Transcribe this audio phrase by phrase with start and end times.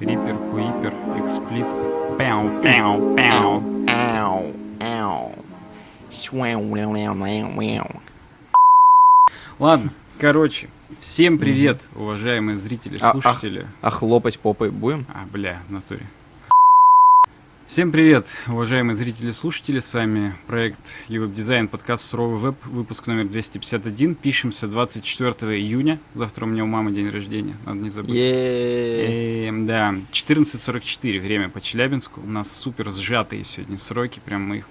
[0.00, 1.66] Рипер, хуипер, эксплит.
[2.18, 3.62] Пяу, пяу, пяу.
[3.88, 5.32] Ау, ау.
[6.08, 8.00] Свэу, ляу, ляу, ляу, ляу.
[9.58, 9.90] Ладно,
[10.20, 10.68] короче,
[11.00, 13.66] всем привет, уважаемые зрители, А- а- слушатели.
[13.80, 15.04] А хлопать попой будем?
[15.12, 16.06] А, бля, в натуре.
[17.68, 23.06] Всем привет, уважаемые зрители и слушатели, с вами проект Ювеб Дизайн, подкаст Суровый Веб, выпуск
[23.06, 28.14] номер 251, пишемся 24 июня, завтра у меня у мамы день рождения, надо не забыть.
[28.14, 29.48] Е.
[29.48, 32.22] Эм, да, 14.44 время по Челябинску.
[32.22, 34.70] У нас супер сжатые сегодня сроки, прям мы их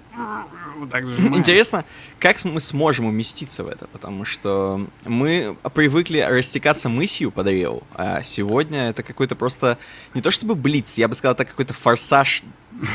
[0.78, 1.36] вот так сжимаем.
[1.36, 1.84] Интересно,
[2.18, 8.22] как мы сможем уместиться в это, потому что мы привыкли растекаться мысью по древу, а
[8.22, 9.78] сегодня это какой-то просто,
[10.14, 12.42] не то чтобы блиц, я бы сказал, это какой-то форсаж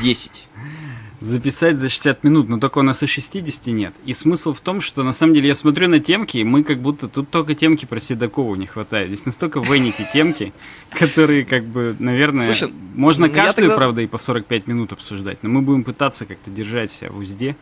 [0.01, 0.47] 10.
[1.21, 3.93] Записать за 60 минут, но только у нас и 60 нет.
[4.05, 6.79] И смысл в том, что на самом деле я смотрю на темки, и мы как
[6.81, 9.07] будто тут только темки про Седокову не хватает.
[9.07, 10.51] Здесь настолько венити темки,
[10.89, 15.43] которые как бы, наверное, Слушай, можно ну каждую, тогда- правда, и по 45 минут обсуждать,
[15.43, 17.55] но мы будем пытаться как-то держать себя в узде.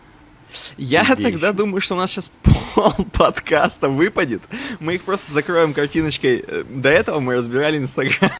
[0.77, 2.31] Я Где тогда думаю, что у нас сейчас
[2.73, 4.41] пол подкаста выпадет.
[4.79, 6.43] Мы их просто закроем картиночкой.
[6.45, 8.31] Э, До этого мы разбирали Инстаграм.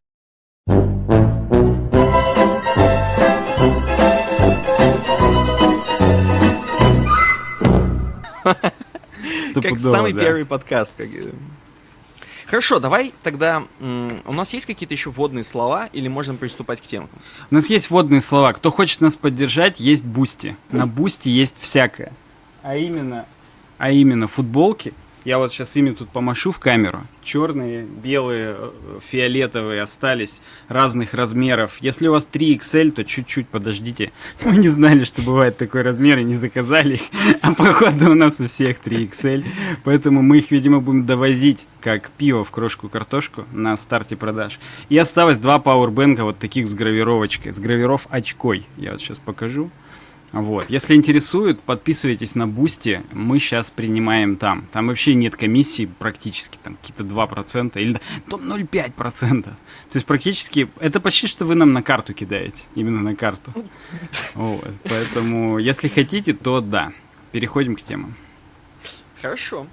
[9.53, 10.93] Как самый первый подкаст.
[12.45, 13.63] Хорошо, давай тогда...
[13.79, 17.09] У нас есть какие-то еще вводные слова, или можно приступать к темам?
[17.49, 18.51] У нас есть вводные слова.
[18.53, 20.57] Кто хочет нас поддержать, есть Boosty.
[20.69, 22.11] На Boosty есть всякое.
[22.61, 23.25] А именно,
[23.77, 24.93] а именно футболки.
[25.23, 27.01] Я вот сейчас ими тут помашу в камеру.
[27.21, 31.77] Черные, белые, э, фиолетовые остались разных размеров.
[31.79, 34.11] Если у вас 3XL, то чуть-чуть подождите.
[34.43, 37.01] Мы не знали, что бывает такой размер и не заказали их.
[37.41, 39.45] А походу у нас у всех 3XL.
[39.83, 44.59] Поэтому мы их, видимо, будем довозить как пиво в Крошку Картошку на старте продаж.
[44.89, 48.65] И осталось два пауэрбэнка вот таких с гравировочкой, с гравировочкой.
[48.77, 49.69] Я вот сейчас покажу.
[50.31, 50.69] Вот.
[50.69, 54.65] Если интересует, подписывайтесь на Boosty, мы сейчас принимаем там.
[54.71, 59.43] Там вообще нет комиссии практически, там какие-то 2% или до 0,5%.
[59.43, 59.53] То
[59.93, 63.53] есть практически, это почти что вы нам на карту кидаете, именно на карту.
[64.33, 64.71] Вот.
[64.83, 66.93] Поэтому, если хотите, то да.
[67.31, 68.15] Переходим к темам.
[69.21, 69.67] Хорошо.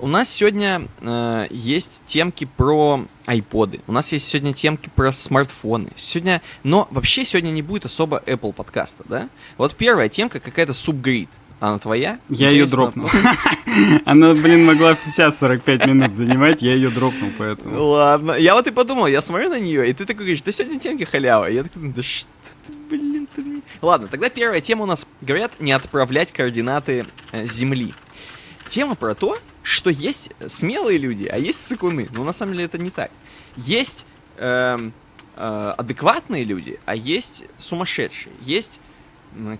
[0.00, 3.80] У нас сегодня э, есть темки про айподы.
[3.86, 5.90] У нас есть сегодня темки про смартфоны.
[5.96, 9.28] Сегодня, но вообще сегодня не будет особо Apple подкаста, да?
[9.56, 11.28] Вот первая темка какая-то субгрид.
[11.60, 12.20] Она твоя?
[12.28, 12.92] Я ее Интересно.
[12.92, 13.10] дропнул.
[14.04, 17.82] Она, блин, могла 50-45 минут занимать, я ее дропнул, поэтому.
[17.82, 18.32] Ладно.
[18.32, 21.02] Я вот и подумал, я смотрю на нее, и ты такой говоришь, да сегодня темки
[21.02, 21.46] халява.
[21.46, 22.28] Я такой, да что
[22.66, 23.62] ты, блин, ты мне...
[23.82, 27.92] Ладно, тогда первая тема у нас, говорят, не отправлять координаты э, Земли.
[28.68, 29.36] Тема про то,
[29.68, 32.08] что есть смелые люди, а есть сыкуны.
[32.12, 33.10] Но на самом деле это не так.
[33.54, 34.06] Есть
[34.38, 34.94] эм,
[35.36, 38.32] э, адекватные люди, а есть сумасшедшие.
[38.40, 38.80] Есть,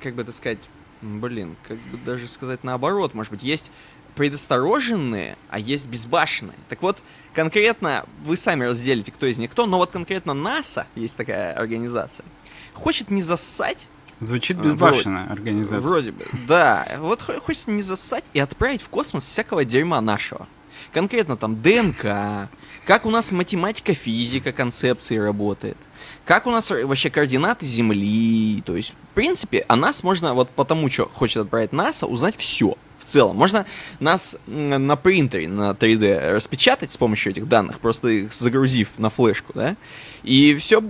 [0.01, 0.61] как бы это сказать,
[1.03, 3.71] блин, как бы даже сказать наоборот, может быть, есть
[4.15, 6.57] предостороженные, а есть безбашенные.
[6.71, 6.99] Так вот,
[7.35, 12.25] конкретно вы сами разделите, кто из них кто, но вот конкретно НАСА, есть такая организация,
[12.73, 13.87] хочет не зассать
[14.21, 15.81] Звучит А, безбашенная организация.
[15.89, 16.25] Вроде бы.
[16.47, 20.47] Да, вот хо- хочется не засать и отправить в космос всякого дерьма нашего.
[20.93, 22.49] Конкретно там ДНК,
[22.87, 25.77] как у нас математика, физика, концепции работает,
[26.25, 28.63] как у нас вообще координаты Земли.
[28.65, 32.37] То есть, в принципе, о нас можно вот по тому, что хочет отправить НАСА, узнать
[32.37, 32.77] все.
[33.09, 33.65] В целом, можно
[34.01, 39.55] нас на принтере, на 3D распечатать с помощью этих данных, просто их загрузив на флешку,
[39.55, 39.77] да,
[40.25, 40.83] и все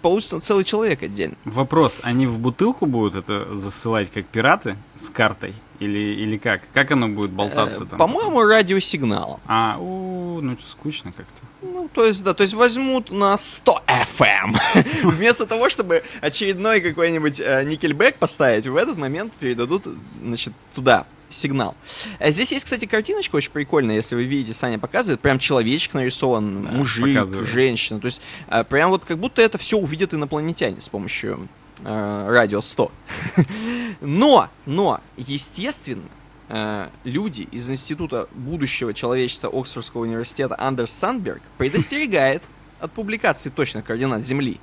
[0.00, 1.36] получится целый человек отдельно.
[1.44, 5.52] Вопрос, они в бутылку будут это засылать как пираты с картой?
[5.78, 6.62] Или, или как?
[6.72, 7.98] Как оно будет болтаться Э, там?
[7.98, 9.40] По-моему, радиосигналом.
[9.46, 11.42] А, у, ну что, скучно как-то.
[11.60, 14.56] Ну, то есть, да, то есть возьмут на 100 FM.
[15.02, 19.84] Вместо того, чтобы очередной какой-нибудь э, никельбэк поставить, в этот момент передадут,
[20.22, 21.74] значит, туда сигнал.
[22.18, 26.64] А Здесь есть, кстати, картиночка очень прикольная, если вы видите, Саня показывает, прям человечек нарисован,
[26.64, 27.44] Да, мужик, показываю.
[27.46, 31.48] женщина, то есть э, прям вот как будто это все увидят инопланетяне с помощью
[31.84, 32.90] э, радио 100.
[34.00, 36.02] Но, но, естественно,
[36.48, 42.42] э, люди из Института будущего человечества Оксфордского университета Андерс Сандберг предостерегает
[42.80, 44.60] от публикации точных координат Земли.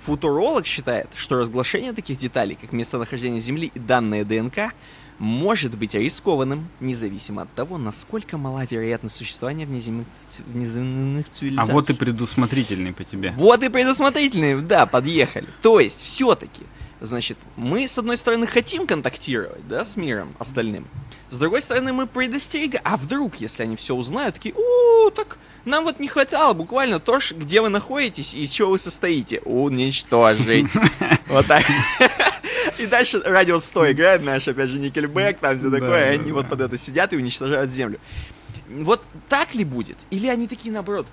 [0.00, 4.72] Футуролог считает, что разглашение таких деталей, как местонахождение Земли и данные ДНК,
[5.20, 10.06] может быть рискованным, независимо от того, насколько мала вероятность существования внеземных,
[10.46, 11.74] внеземных А цивилизаций.
[11.74, 13.34] вот и предусмотрительный по тебе.
[13.36, 15.46] Вот и предусмотрительные, да, подъехали.
[15.60, 16.62] То есть, все-таки,
[17.02, 20.86] значит, мы, с одной стороны, хотим контактировать, да, с миром остальным.
[21.28, 22.82] С другой стороны, мы предостерегаем.
[22.86, 27.18] А вдруг, если они все узнают, такие, о, так Нам вот не хватало буквально то,
[27.32, 29.40] где вы находитесь и из чего вы состоите.
[29.44, 30.70] Уничтожить.
[31.28, 31.64] Вот так.
[32.78, 36.48] И дальше радио 100 играет, наш, опять же, Никельбэк, там все такое, и они вот
[36.48, 38.00] под это сидят и уничтожают землю.
[38.68, 39.96] Вот так ли будет?
[40.10, 41.06] Или они такие наоборот?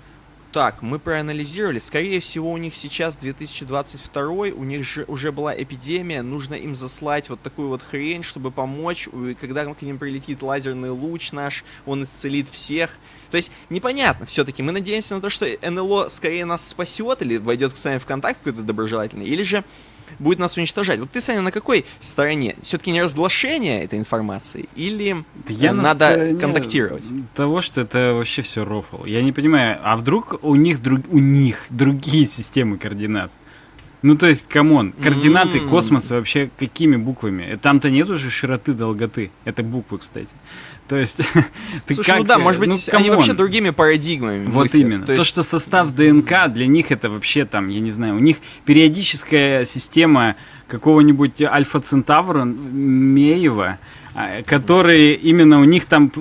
[0.50, 6.22] Так, мы проанализировали, скорее всего, у них сейчас 2022, у них же уже была эпидемия,
[6.22, 10.88] нужно им заслать вот такую вот хрень, чтобы помочь, и когда к ним прилетит лазерный
[10.88, 12.92] луч наш, он исцелит всех.
[13.30, 14.62] То есть непонятно все-таки.
[14.62, 18.38] Мы надеемся на то, что НЛО скорее нас спасет или войдет с нами в контакт
[18.38, 19.64] какой-то доброжелательный, или же
[20.18, 20.98] будет нас уничтожать.
[21.00, 22.56] Вот ты, Саня, на какой стороне?
[22.62, 27.04] Все-таки не разглашение этой информации или Да я на надо стороне контактировать?
[27.34, 29.04] Того, что это вообще все рофл.
[29.04, 33.30] Я не понимаю, а вдруг у них, друг, у них другие системы координат?
[34.02, 35.68] Ну, то есть, come on, координаты М.
[35.68, 37.42] космоса вообще какими буквами?
[37.42, 39.30] Э, Там-то нет уже широты, долготы.
[39.44, 40.28] Это буквы, кстати.
[40.86, 41.16] То есть,
[41.86, 42.18] ты Слушай, как...
[42.20, 44.46] ну да, э, может быть, ну, они вообще другими парадигмами.
[44.46, 44.82] Вот мыслят.
[44.82, 45.00] именно.
[45.00, 48.20] То То, есть, что состав ДНК для них это вообще там, я не знаю, у
[48.20, 50.36] них периодическая система
[50.68, 53.78] какого-нибудь Альфа Центавра Меева,
[54.46, 56.12] которые именно у них там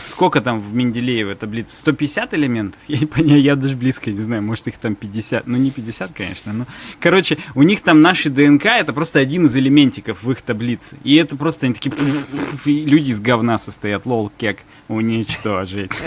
[0.00, 1.76] сколько там в Менделеевой таблице?
[1.76, 2.80] 150 элементов?
[2.88, 5.46] Я не понимаю, я даже близко не знаю, может их там 50.
[5.46, 6.66] Ну не 50, конечно, но...
[7.00, 10.98] Короче, у них там наши ДНК это просто один из элементиков в их таблице.
[11.04, 11.94] И это просто они такие...
[12.64, 14.58] Люди из говна состоят, лол, кек,
[14.88, 15.92] уничтожить.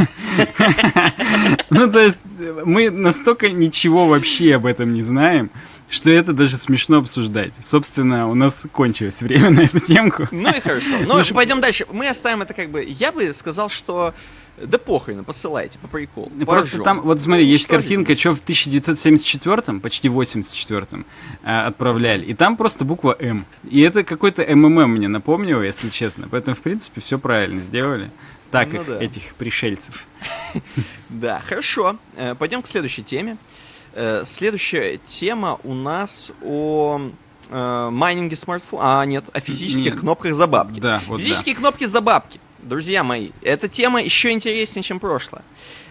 [1.69, 5.51] Ну, то есть, э, мы настолько ничего вообще об этом не знаем,
[5.89, 7.53] что это даже смешно обсуждать.
[7.63, 10.27] Собственно, у нас кончилось время на эту темку.
[10.31, 10.85] Ну и хорошо.
[11.05, 11.85] Ну, Ну, пойдем дальше.
[11.91, 12.83] Мы оставим это как бы...
[12.83, 14.13] Я бы сказал, что...
[14.59, 16.31] Да похрен, посылайте, по приколу.
[16.43, 21.05] Просто там, вот смотри, есть Уничтожить картинка, что в 1974, почти 84
[21.43, 23.45] отправляли, и там просто буква М.
[23.69, 26.27] И это какой-то МММ мне напомнило, если честно.
[26.31, 28.09] Поэтому, в принципе, все правильно сделали.
[28.49, 28.99] Так Ну их, да.
[28.99, 30.05] этих пришельцев.
[31.09, 31.97] Да, хорошо.
[32.15, 33.37] Э, Пойдем к следующей теме.
[33.99, 37.01] Э, Следующая тема у нас о
[37.49, 39.01] э, майнинге смартфона.
[39.01, 40.79] А, нет, о физических кнопках за бабки.
[40.79, 41.23] Да, вот да.
[41.23, 42.39] Физические кнопки за бабки.
[42.59, 45.41] Друзья мои, эта тема еще интереснее, чем прошлое.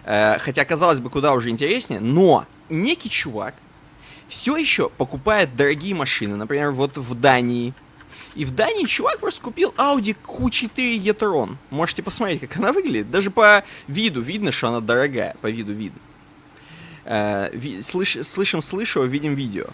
[0.05, 3.55] Э, Хотя, казалось бы, куда уже интереснее, но некий чувак
[4.29, 7.73] все еще покупает дорогие машины, например, вот в Дании.
[8.35, 11.57] И в Дании чувак просто купил Audi Q4 e-tron.
[11.71, 13.11] Можете посмотреть, как она выглядит.
[13.11, 15.35] Даже по виду видно, что она дорогая.
[15.41, 15.99] По виду видно.
[17.07, 17.49] Э,
[17.81, 19.67] слышим, слышу, видим видео.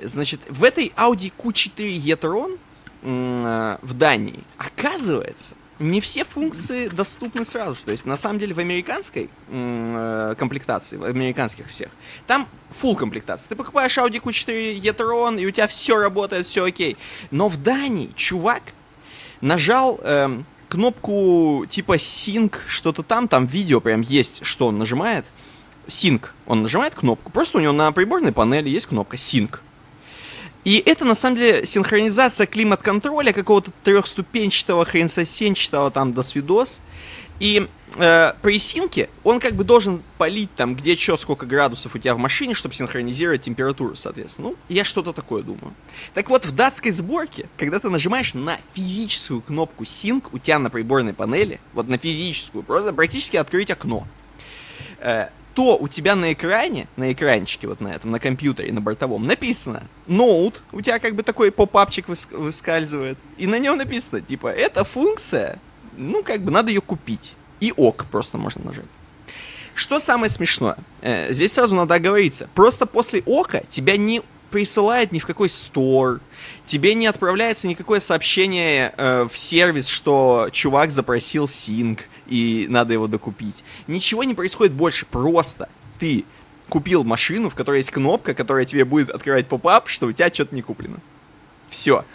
[0.00, 2.58] Значит, в этой Audi Q4 e-tron
[3.02, 7.82] э, в Дании, оказывается, не все функции доступны сразу же.
[7.82, 11.90] То есть, на самом деле, в американской э, комплектации, в американских всех,
[12.28, 12.46] там
[12.80, 13.48] full комплектация.
[13.48, 16.96] Ты покупаешь Audi Q4 e-tron, и у тебя все работает, все окей.
[17.32, 18.62] Но в Дании чувак
[19.40, 25.24] нажал эм, кнопку типа Sync, что-то там, там видео прям есть, что он нажимает.
[25.86, 26.28] Sync.
[26.46, 27.30] Он нажимает кнопку.
[27.30, 29.60] Просто у него на приборной панели есть кнопка Sync.
[30.64, 36.80] И это на самом деле синхронизация климат-контроля какого-то трехступенчатого, хренсосенчатого там до свидос.
[37.40, 41.98] И э, при синке он как бы должен полить там где что, сколько градусов у
[41.98, 44.50] тебя в машине, чтобы синхронизировать температуру, соответственно.
[44.50, 45.74] Ну, я что-то такое думаю.
[46.14, 50.70] Так вот, в датской сборке, когда ты нажимаешь на физическую кнопку Sync у тебя на
[50.70, 54.06] приборной панели, вот на физическую, просто практически открыть окно,
[55.00, 59.26] э, то у тебя на экране, на экранчике вот на этом, на компьютере, на бортовом,
[59.26, 64.48] написано ноут, у тебя как бы такой поп-апчик выс- выскальзывает, и на нем написано, типа,
[64.48, 65.58] эта функция,
[65.96, 67.34] ну, как бы надо ее купить.
[67.60, 68.86] И ок просто можно нажать.
[69.74, 70.76] Что самое смешное?
[71.00, 72.48] Э, здесь сразу надо оговориться.
[72.54, 76.20] Просто после ока тебя не присылает ни в какой стор,
[76.66, 83.06] тебе не отправляется никакое сообщение э, в сервис, что чувак запросил синк и надо его
[83.06, 83.64] докупить.
[83.86, 86.24] Ничего не происходит больше, просто ты
[86.68, 90.54] купил машину, в которой есть кнопка, которая тебе будет открывать поп-ап, что у тебя что-то
[90.54, 90.98] не куплено.
[91.68, 92.04] Все.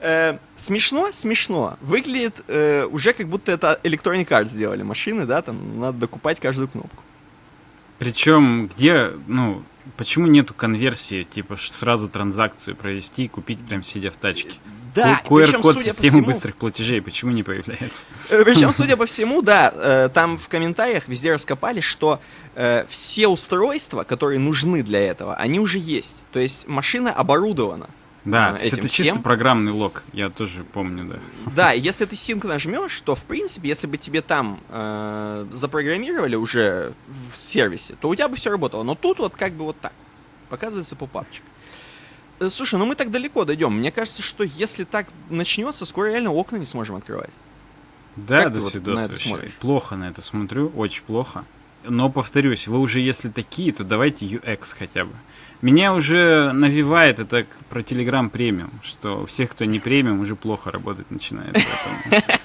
[0.00, 1.78] Э, Смешно, смешно.
[1.80, 6.68] Выглядит э, уже как будто это Electronic Arts сделали машины, да, там надо докупать каждую
[6.68, 7.02] кнопку.
[7.98, 9.62] Причем, где, ну,
[9.96, 14.58] почему нету конверсии, типа сразу транзакцию провести и купить прям сидя в тачке?
[14.94, 18.04] Да, QR-код системы всему- быстрых платежей почему не появляется?
[18.28, 22.20] Причем, судя по всему, да, э, там в комментариях везде раскопали, что
[22.54, 26.16] э, все устройства, которые нужны для этого, они уже есть.
[26.32, 27.88] То есть машина оборудована.
[28.24, 29.22] Да, А, то есть этим это чисто всем?
[29.22, 31.18] программный лог, я тоже помню, да.
[31.54, 36.94] Да, если ты синк нажмешь, то, в принципе, если бы тебе там э, запрограммировали уже
[37.32, 38.82] в сервисе, то у тебя бы все работало.
[38.82, 39.92] Но тут вот как бы вот так.
[40.48, 41.42] Показывается попапчик.
[42.40, 43.72] Э, Слушай, ну мы так далеко дойдем.
[43.78, 47.30] Мне кажется, что если так начнется, скоро реально окна не сможем открывать.
[48.16, 49.52] Да, Как до вот свидос это вообще.
[49.60, 51.44] Плохо на это смотрю, очень плохо.
[51.86, 55.12] Но, повторюсь, вы уже если такие, то давайте UX хотя бы.
[55.60, 61.10] Меня уже навевает это про Telegram премиум, что всех, кто не премиум, уже плохо работать
[61.10, 61.56] начинает.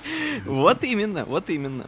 [0.45, 1.85] Вот именно, вот именно.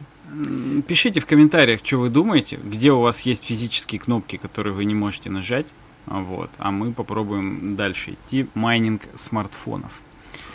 [0.86, 4.94] Пишите в комментариях, что вы думаете, где у вас есть физические кнопки, которые вы не
[4.94, 5.68] можете нажать.
[6.06, 6.50] Вот.
[6.58, 8.48] А мы попробуем дальше идти.
[8.54, 10.02] Майнинг смартфонов.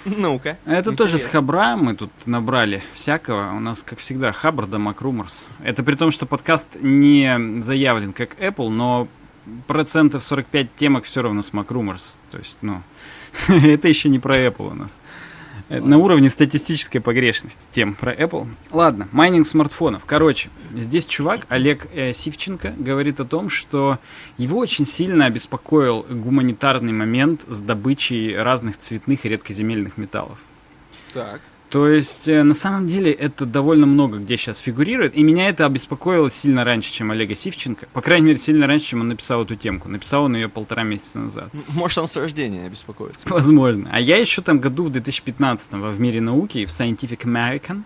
[0.06, 0.58] Ну-ка.
[0.66, 0.96] Это интересно.
[0.98, 3.52] тоже с Хабра мы тут набрали всякого.
[3.52, 5.44] У нас, как всегда, Хабр да MacRumors.
[5.64, 9.08] Это при том, что подкаст не заявлен как Apple, но
[9.68, 12.20] процентов 45 темок все равно с MacRumors.
[12.32, 12.82] То есть, ну,
[13.48, 15.00] это еще не про Apple у нас.
[15.70, 18.48] На уровне статистической погрешности тем про Apple.
[18.72, 20.06] Ладно, майнинг смартфонов.
[20.06, 24.00] Короче, здесь чувак, Олег э, Сивченко, говорит о том, что
[24.38, 30.40] его очень сильно обеспокоил гуманитарный момент с добычей разных цветных и редкоземельных металлов.
[31.14, 31.42] Так.
[31.70, 35.66] То есть, э, на самом деле, это довольно много где сейчас фигурирует, и меня это
[35.66, 37.88] обеспокоило сильно раньше, чем Олега Сивченко.
[37.94, 39.90] По крайней мере, сильно раньше, чем он написал эту темку.
[39.90, 41.50] Написал он ее полтора месяца назад.
[41.70, 43.28] Может, он с рождения беспокоится.
[43.28, 43.90] Возможно.
[43.92, 47.84] А я еще там году в 2015 в «Мире науки» в Scientific American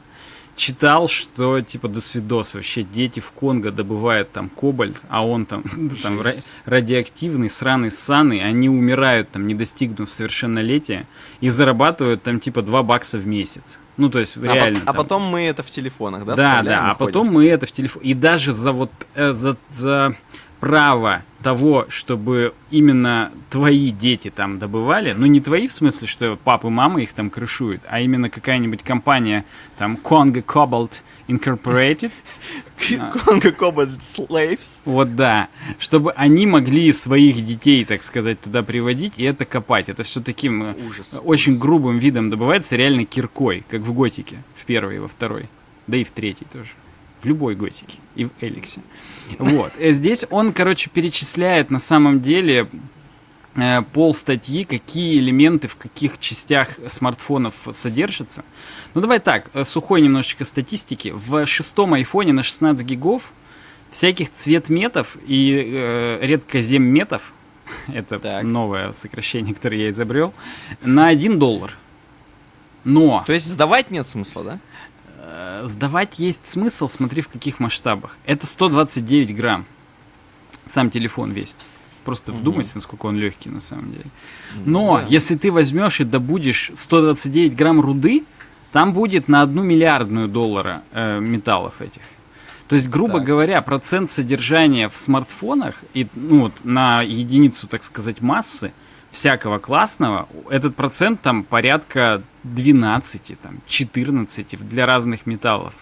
[0.55, 5.63] читал, что типа до свидос вообще дети в Конго добывают там кобальт, а он там,
[6.03, 6.21] там
[6.65, 11.07] радиоактивный, сраный, ссаный, они умирают там, не достигнув совершеннолетия,
[11.39, 13.79] и зарабатывают там типа 2 бакса в месяц.
[13.97, 14.79] Ну, то есть, а реально.
[14.79, 14.95] А, там...
[14.95, 16.35] а потом мы это в телефонах, да?
[16.35, 18.01] Да, да, а потом мы это в телефон.
[18.01, 20.15] И даже за вот э, за, за
[20.61, 26.67] право того, чтобы именно твои дети там добывали, ну не твои в смысле, что папа
[26.67, 29.43] и мама их там крышуют, а именно какая-нибудь компания,
[29.75, 32.11] там Congo Cobalt Incorporated.
[32.79, 34.79] Congo Cobalt Slaves.
[34.85, 35.49] Вот да,
[35.79, 39.89] чтобы они могли своих детей, так сказать, туда приводить и это копать.
[39.89, 41.61] Это все таким ужас, очень ужас.
[41.61, 45.49] грубым видом добывается, реально киркой, как в Готике, в первой и во второй,
[45.87, 46.69] да и в третьей тоже
[47.21, 48.81] в любой готике и в Эликсе.
[49.37, 49.73] Вот.
[49.77, 52.67] Э, здесь он, короче, перечисляет на самом деле
[53.55, 58.43] э, пол статьи, какие элементы в каких частях смартфонов содержатся.
[58.93, 61.13] Ну давай так, э, сухой немножечко статистики.
[61.15, 63.33] В шестом айфоне на 16 гигов
[63.89, 67.33] всяких цветметов и э, редкоземметов,
[67.93, 68.43] это так.
[68.43, 70.33] новое сокращение, которое я изобрел,
[70.81, 71.77] на 1 доллар.
[72.83, 73.23] Но...
[73.27, 74.59] То есть сдавать нет смысла, да?
[75.41, 78.17] Э, сдавать есть смысл, смотри в каких масштабах.
[78.25, 79.65] Это 129 грамм.
[80.65, 81.57] Сам телефон весит.
[82.03, 84.05] Просто вдумайся, насколько он легкий на самом деле.
[84.65, 85.05] Но да.
[85.07, 88.23] если ты возьмешь и добудешь 129 грамм руды,
[88.71, 92.01] там будет на одну миллиардную доллара э, металлов этих.
[92.67, 93.25] То есть, грубо так.
[93.25, 98.71] говоря, процент содержания в смартфонах и ну, вот, на единицу, так сказать, массы
[99.11, 105.73] всякого классного, этот процент там порядка 12, там, 14 для разных металлов.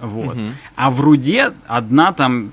[0.00, 0.36] Вот.
[0.36, 0.48] Угу.
[0.76, 2.52] А в руде одна там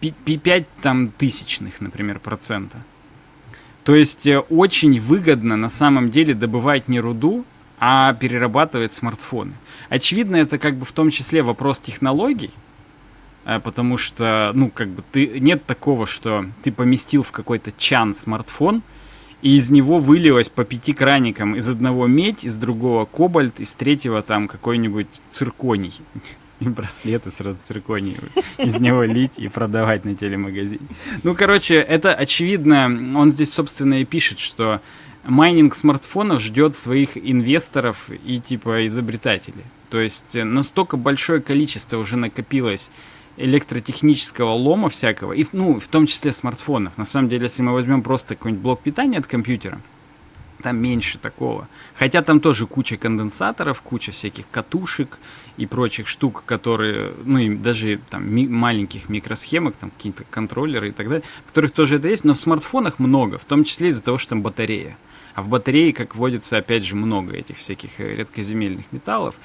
[0.00, 2.78] 5 там, тысячных, например, процента.
[3.84, 7.44] То есть э, очень выгодно на самом деле добывать не руду,
[7.80, 9.52] а перерабатывать смартфоны.
[9.88, 12.50] Очевидно, это как бы в том числе вопрос технологий,
[13.44, 18.14] э, потому что, ну, как бы ты нет такого, что ты поместил в какой-то чан
[18.14, 18.82] смартфон,
[19.42, 21.54] и из него вылилось по пяти краникам.
[21.54, 25.92] Из одного медь, из другого кобальт, из третьего там какой-нибудь цирконий.
[26.60, 28.16] И браслеты сразу цирконий
[28.58, 30.88] из него лить и продавать на телемагазине.
[31.22, 32.86] Ну, короче, это очевидно.
[33.14, 34.80] Он здесь, собственно, и пишет, что
[35.24, 39.62] майнинг смартфонов ждет своих инвесторов и типа изобретателей.
[39.88, 42.90] То есть настолько большое количество уже накопилось
[43.38, 46.98] электротехнического лома всякого, и, ну, в том числе смартфонов.
[46.98, 49.80] На самом деле, если мы возьмем просто какой-нибудь блок питания от компьютера,
[50.62, 51.68] там меньше такого.
[51.94, 55.18] Хотя там тоже куча конденсаторов, куча всяких катушек
[55.56, 60.92] и прочих штук, которые, ну и даже там ми- маленьких микросхемок, там какие-то контроллеры и
[60.92, 64.18] так далее, которых тоже это есть, но в смартфонах много, в том числе из-за того,
[64.18, 64.96] что там батарея.
[65.38, 69.38] А в батарее, как водится, опять же, много этих всяких э, редкоземельных металлов.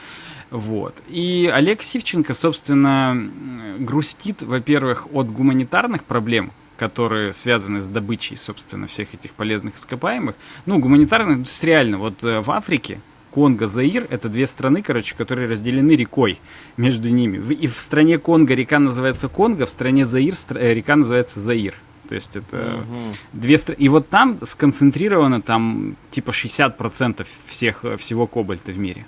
[0.49, 0.95] Вот.
[1.07, 3.29] И Олег Сивченко, собственно,
[3.77, 10.35] грустит, во-первых, от гуманитарных проблем, которые связаны с добычей, собственно, всех этих полезных ископаемых.
[10.65, 11.99] Ну, гуманитарных, индустриально.
[11.99, 16.39] Вот э, в Африке Конго, Заир— это две страны, короче, которые разделены рекой
[16.75, 17.53] между ними.
[17.53, 21.75] И в стране Конго река называется Конго, в стране Заир э, река называется Заир.
[22.07, 23.15] То есть это угу.
[23.33, 23.77] две страны.
[23.79, 29.05] И вот там сконцентрировано там типа 60% всех, всего кобальта в мире.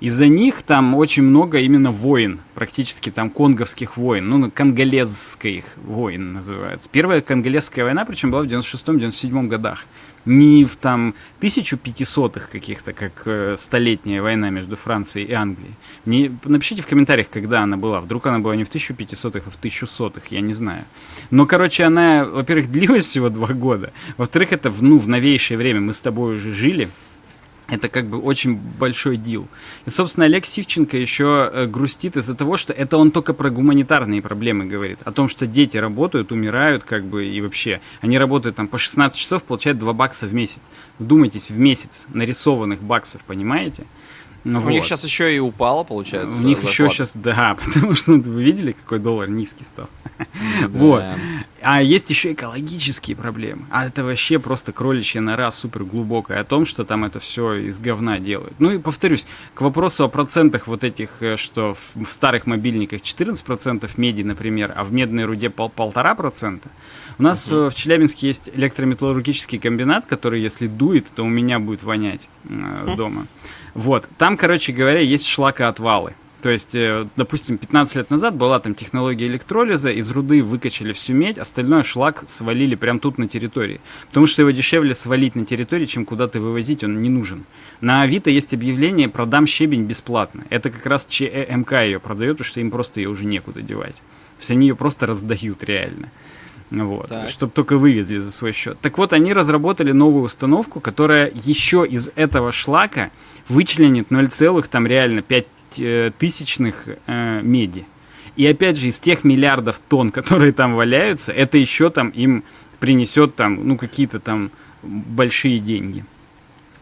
[0.00, 6.88] Из-за них там очень много именно войн, практически там конговских войн, ну, конголезских войн называется.
[6.90, 9.84] Первая конголезская война, причем была в 96-97 годах
[10.24, 15.74] не в там 1500-х каких-то, как э, столетняя война между Францией и Англией.
[16.04, 18.00] Мне, напишите в комментариях, когда она была.
[18.00, 20.84] Вдруг она была не в 1500-х, а в 1100-х, я не знаю.
[21.30, 23.92] Но, короче, она, во-первых, длилась всего два года.
[24.16, 25.80] Во-вторых, это в, ну, в новейшее время.
[25.80, 26.88] Мы с тобой уже жили
[27.70, 29.48] это как бы очень большой дил.
[29.86, 34.22] И, собственно, Олег Сивченко еще э, грустит из-за того, что это он только про гуманитарные
[34.22, 35.00] проблемы говорит.
[35.04, 37.80] О том, что дети работают, умирают, как бы, и вообще.
[38.00, 40.60] Они работают там по 16 часов, получают 2 бакса в месяц.
[40.98, 43.86] Вдумайтесь, в месяц нарисованных баксов, понимаете?
[44.44, 44.70] Ну, У вот.
[44.70, 46.38] них сейчас еще и упало, получается.
[46.42, 49.88] У них еще сейчас, да, потому что ну, вы видели, какой доллар низкий стал.
[50.68, 51.04] Вот.
[51.62, 53.66] А есть еще экологические проблемы.
[53.70, 57.78] А это вообще просто кроличья нора супер глубокая о том, что там это все из
[57.80, 58.54] говна делают.
[58.58, 63.02] Ну и повторюсь, к вопросу о процентах вот этих, э, что в, в старых мобильниках
[63.02, 66.70] 14% меди, например, а в медной руде пол, полтора процента.
[67.18, 67.68] У нас uh-huh.
[67.68, 72.96] в Челябинске есть электрометаллургический комбинат, который, если дует, то у меня будет вонять э, uh-huh.
[72.96, 73.26] дома.
[73.74, 76.14] Вот, там, короче говоря, есть шлакоотвалы.
[76.42, 81.12] То есть, э, допустим, 15 лет назад была там технология электролиза, из руды выкачали всю
[81.12, 83.80] медь, остальное шлак свалили прямо тут на территории.
[84.08, 87.44] Потому что его дешевле свалить на территории, чем куда-то вывозить, он не нужен.
[87.80, 90.44] На Авито есть объявление «продам щебень бесплатно».
[90.48, 93.96] Это как раз ЧМК ее продает, потому что им просто ее уже некуда девать.
[93.96, 96.10] То есть они ее просто раздают реально.
[96.70, 98.78] Вот, чтобы только вывезли за свой счет.
[98.80, 103.10] Так вот, они разработали новую установку, которая еще из этого шлака
[103.48, 104.28] вычленит 0,
[104.70, 105.46] там реально 5
[105.78, 107.86] э, тысячных э, меди.
[108.36, 112.44] И опять же, из тех миллиардов тонн, которые там валяются, это еще там им
[112.78, 114.50] принесет там, ну, какие-то там
[114.82, 116.04] большие деньги.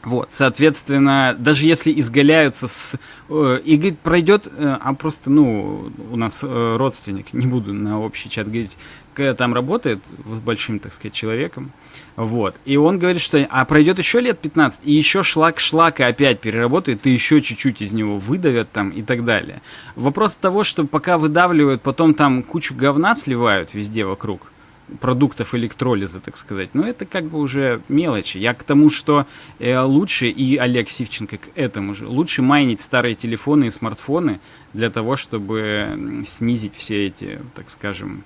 [0.04, 2.98] Вот, соответственно, даже если изгаляются с...
[3.28, 8.00] Э, и говорит, пройдет, э, а просто, ну, у нас э, родственник, не буду на
[8.00, 8.78] общий чат говорить,
[9.12, 11.72] когда там работает с большим, так сказать, человеком,
[12.14, 16.38] вот, и он говорит, что, а пройдет еще лет 15, и еще шлак шлака опять
[16.38, 19.60] переработает, и еще чуть-чуть из него выдавят там и так далее.
[19.96, 24.52] Вопрос того, что пока выдавливают, потом там кучу говна сливают везде вокруг,
[25.00, 26.70] продуктов электролиза, так сказать.
[26.74, 28.38] Но это как бы уже мелочи.
[28.38, 29.26] Я к тому, что
[29.58, 34.40] э, лучше, и Олег Сивченко к этому же, лучше майнить старые телефоны и смартфоны
[34.72, 38.24] для того, чтобы снизить все эти, так скажем,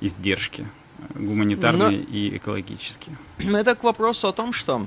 [0.00, 0.66] издержки
[0.98, 2.16] э, гуманитарные Но...
[2.16, 3.16] и экологические.
[3.38, 4.86] Это к вопросу о том, что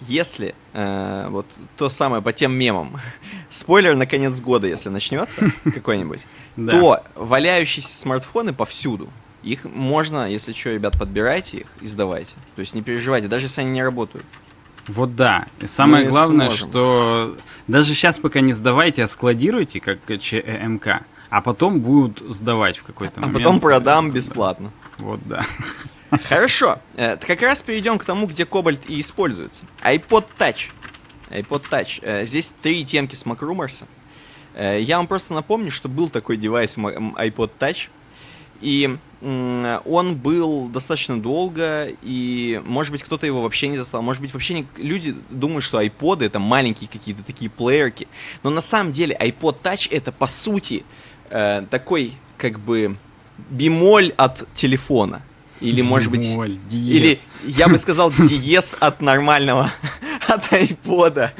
[0.00, 2.98] если э, вот то самое по тем мемам,
[3.48, 6.24] спойлер на конец года, если начнется какой-нибудь,
[6.56, 9.08] то валяющиеся смартфоны повсюду,
[9.42, 12.34] их можно, если что, ребят, подбирайте их и сдавайте.
[12.56, 14.26] То есть не переживайте, даже если они не работают.
[14.88, 15.46] Вот да.
[15.60, 16.68] И самое Мы главное, сможем.
[16.68, 22.82] что даже сейчас пока не сдавайте, а складируйте, как ЧМК, а потом будут сдавать в
[22.82, 23.36] какой-то а момент.
[23.36, 24.72] А потом продам бесплатно.
[24.96, 25.44] Вот да.
[26.28, 26.78] Хорошо.
[26.96, 29.66] Э, как раз перейдем к тому, где кобальт и используется.
[29.84, 30.70] iPod Touch.
[31.30, 32.00] iPod Touch.
[32.02, 33.84] Э, здесь три темки с MacRumors.
[34.54, 37.88] Э, я вам просто напомню, что был такой девайс iPod Touch.
[38.62, 44.00] И он был достаточно долго, и, может быть, кто-то его вообще не застал.
[44.00, 44.66] Может быть, вообще не...
[44.76, 48.06] люди думают, что iPod это маленькие какие-то такие плеерки.
[48.44, 50.84] Но на самом деле iPod Touch это, по сути,
[51.30, 52.96] э, такой, как бы,
[53.50, 55.22] бемоль от телефона.
[55.60, 56.20] Или, может быть...
[56.68, 56.88] Диез.
[56.88, 59.72] Или, я бы сказал, диез от нормального,
[60.28, 61.30] от iPod.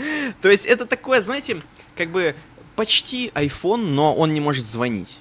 [0.42, 1.58] То есть, это такое, знаете,
[1.96, 2.34] как бы,
[2.74, 5.18] почти iPhone, но он не может звонить.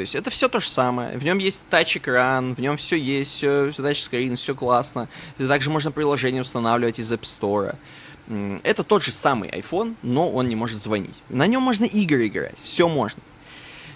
[0.00, 1.18] То есть это все то же самое.
[1.18, 5.08] В нем есть тач-экран, в нем все есть, все, все тач-скрин, все классно.
[5.36, 7.74] Также можно приложение устанавливать из App Store.
[8.62, 11.20] Это тот же самый iPhone, но он не может звонить.
[11.28, 13.20] На нем можно игры играть, все можно.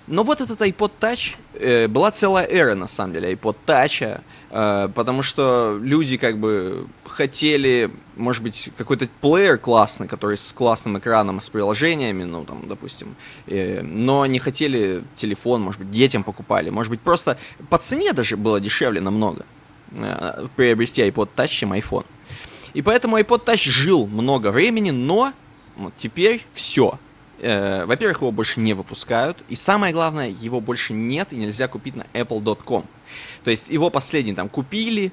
[0.06, 4.20] Но вот этот iPod Touch, э, была целая эра, на самом деле, iPod Touch, э,
[4.54, 11.40] потому что люди как бы хотели, может быть, какой-то плеер классный, который с классным экраном,
[11.40, 13.16] с приложениями, ну, там, допустим,
[13.48, 17.36] э, но не хотели телефон, может быть, детям покупали, может быть, просто
[17.68, 19.44] по цене даже было дешевле намного
[19.90, 22.06] э, приобрести iPod Touch, чем iPhone.
[22.74, 25.32] И поэтому iPod Touch жил много времени, но
[25.74, 27.00] вот теперь все,
[27.40, 31.96] э, во-первых, его больше не выпускают, и самое главное, его больше нет и нельзя купить
[31.96, 32.84] на apple.com.
[33.44, 35.12] То есть его последний там купили,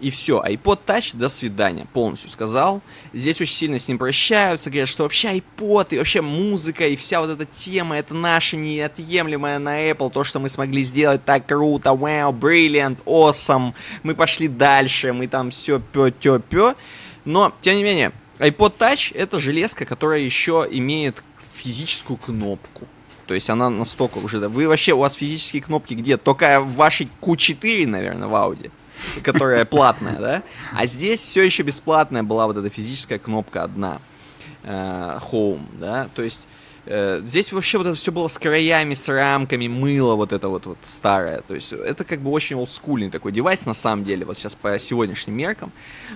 [0.00, 2.82] и все, iPod Touch, до свидания, полностью сказал.
[3.12, 7.20] Здесь очень сильно с ним прощаются, говорят, что вообще iPod и вообще музыка и вся
[7.20, 11.90] вот эта тема, это наша неотъемлемая на Apple, то, что мы смогли сделать так круто,
[11.90, 16.74] wow, brilliant, awesome, мы пошли дальше, мы там все пё-тё-пё.
[17.24, 21.22] Но, тем не менее, iPod Touch это железка, которая еще имеет
[21.54, 22.86] физическую кнопку.
[23.26, 24.38] То есть она настолько уже...
[24.48, 26.16] Вы вообще, у вас физические кнопки где?
[26.16, 28.70] Только в вашей Q4, наверное, в Audi,
[29.22, 30.42] которая платная, да?
[30.72, 33.98] А здесь все еще бесплатная была вот эта физическая кнопка одна.
[34.62, 36.08] Э, home, да?
[36.14, 36.48] То есть
[36.86, 40.66] Э, здесь вообще вот это все было с краями, с рамками, мыло вот это вот,
[40.66, 41.40] вот старое.
[41.40, 44.78] То есть это как бы очень олдскульный такой девайс на самом деле, вот сейчас по
[44.78, 45.72] сегодняшним меркам.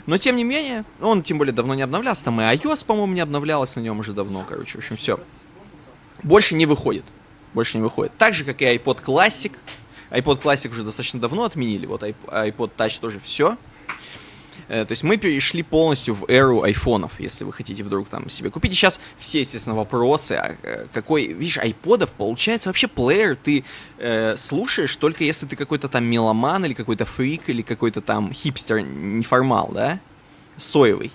[0.07, 2.25] Но тем не менее, он тем более давно не обновлялся.
[2.25, 4.73] Там и iOS, по-моему, не обновлялась на нем уже давно, короче.
[4.73, 5.19] В общем, все.
[6.23, 7.05] Больше не выходит.
[7.55, 8.13] Больше не выходит.
[8.19, 9.53] Так же, как и iPod Classic.
[10.11, 11.87] iPod Classic уже достаточно давно отменили.
[11.87, 13.57] Вот iPod Touch тоже все.
[14.69, 18.51] Э, то есть мы перешли полностью в эру айфонов, если вы хотите вдруг там себе
[18.51, 18.73] купить.
[18.73, 23.65] И сейчас все, естественно, вопросы, а э, какой, видишь, айподов получается вообще плеер ты
[23.99, 28.81] э, слушаешь только если ты какой-то там меломан или какой-то фрик или какой-то там хипстер
[28.81, 30.01] неформал, да?
[30.57, 31.13] Соевый.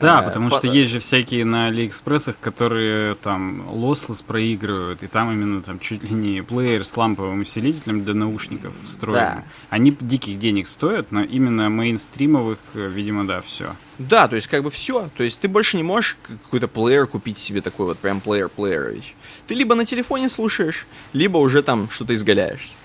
[0.00, 0.56] Да, э, потому по...
[0.56, 6.02] что есть же всякие на Алиэкспрессах, которые там lossless проигрывают, и там именно там чуть
[6.02, 9.18] ли не плеер с ламповым усилителем для наушников встроен.
[9.18, 9.44] Да.
[9.70, 13.66] Они диких денег стоят, но именно мейнстримовых, э, видимо, да, все.
[13.98, 15.08] Да, то есть как бы все.
[15.16, 19.02] То есть ты больше не можешь какой-то плеер купить себе такой вот прям плеер-плеер.
[19.46, 22.76] Ты либо на телефоне слушаешь, либо уже там что-то изгаляешься.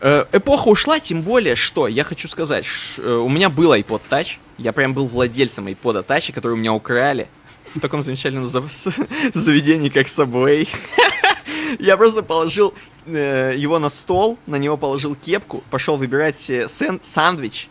[0.00, 2.66] Э, эпоха ушла, тем более, что я хочу сказать,
[2.98, 7.28] у меня был iPod Touch, я прям был владельцем iPod Touch, который у меня украли
[7.74, 10.68] в таком замечательном заведении, как Subway.
[11.78, 12.72] Я просто положил
[13.06, 17.68] э, его на стол, на него положил кепку, пошел выбирать себе сандвич.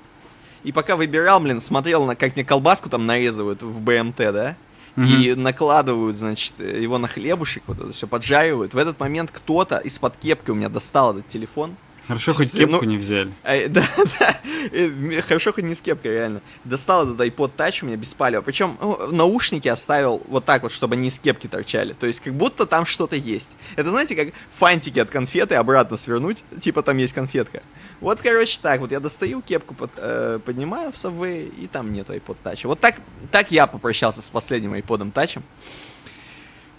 [0.63, 4.55] И пока выбирал, блин, смотрел, на, как мне колбаску там нарезывают в БМТ, да?
[4.95, 5.07] Mm-hmm.
[5.07, 8.73] И накладывают, значит, его на хлебушек, вот это все поджаривают.
[8.73, 11.75] В этот момент кто-то из-под кепки у меня достал этот телефон,
[12.07, 13.31] Хорошо, хоть кепку ну, не взяли.
[13.43, 13.87] А, да,
[14.19, 14.37] да.
[14.71, 16.41] Э, хорошо, хоть не с кепкой, реально.
[16.65, 18.41] Достал этот iPod Touch у меня без палева.
[18.41, 21.93] Причем ну, наушники оставил вот так вот, чтобы они с кепки торчали.
[21.93, 23.57] То есть, как будто там что-то есть.
[23.75, 26.43] Это, знаете, как фантики от конфеты обратно свернуть.
[26.59, 27.63] Типа там есть конфетка.
[28.01, 28.91] Вот, короче, так вот.
[28.91, 32.67] Я достаю кепку, под, э, поднимаю в Subway, и там нету iPod Touch.
[32.67, 32.95] Вот так,
[33.31, 35.41] так я попрощался с последним iPod Touch.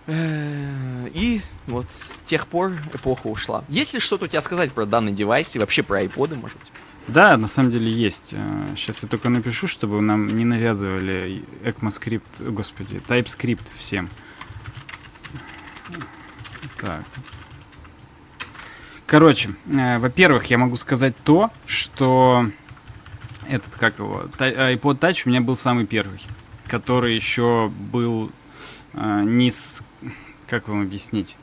[0.06, 3.64] Э, и вот с тех пор эпоха ушла.
[3.68, 6.72] Есть ли что-то у тебя сказать про данный девайс и вообще про iPod, может быть?
[7.06, 8.34] Да, на самом деле есть.
[8.76, 14.10] Сейчас э, я только напишу, чтобы нам не навязывали ECMAScript, господи, TypeScript всем.
[16.80, 17.04] Так.
[19.06, 22.50] Короче, э, во-первых, я могу сказать то, что
[23.48, 26.20] этот, как его, iPod Touch у меня был самый первый,
[26.66, 28.32] который еще был
[28.96, 29.84] не с
[30.46, 31.36] как вам объяснить?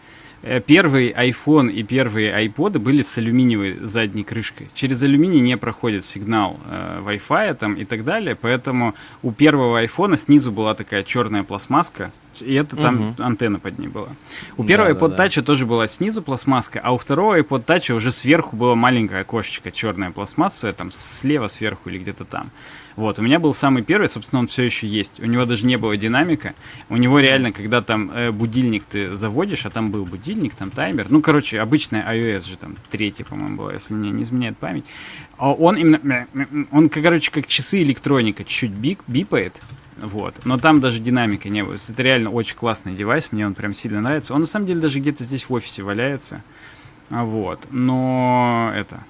[0.44, 4.70] Э, первый iPhone и первые iPod были с алюминиевой задней крышкой.
[4.74, 10.18] Через алюминий не проходит сигнал э, Wi-Fi там и так далее, поэтому у первого iPhone
[10.18, 13.24] снизу была такая черная пластмасска, и это там угу.
[13.24, 14.10] антенна под ней была.
[14.58, 15.42] У первого да, iPod да, Touch да.
[15.44, 20.12] тоже была снизу пластмасска, а у второго iPod Touch уже сверху было маленькое окошечко черная
[20.12, 22.50] пластмасса, там слева сверху или где-то там.
[22.95, 25.19] Вот, у меня был самый первый, собственно, он все еще есть.
[25.19, 26.54] У него даже не было динамика.
[26.89, 31.08] У него реально, когда там э, будильник ты заводишь, а там был будильник, там таймер.
[31.10, 34.86] Ну, короче, обычная iOS же там третья, по-моему, была, если мне не изменяет память.
[35.38, 36.27] А он именно,
[36.71, 39.62] он, короче, как часы электроника, чуть-чуть бип, бипает.
[39.97, 40.45] Вот.
[40.45, 41.75] Но там даже динамика не было.
[41.75, 44.34] Это реально очень классный девайс, мне он прям сильно нравится.
[44.34, 46.43] Он на самом деле даже где-то здесь в офисе валяется.
[47.10, 47.60] Вот.
[47.69, 49.04] Но это,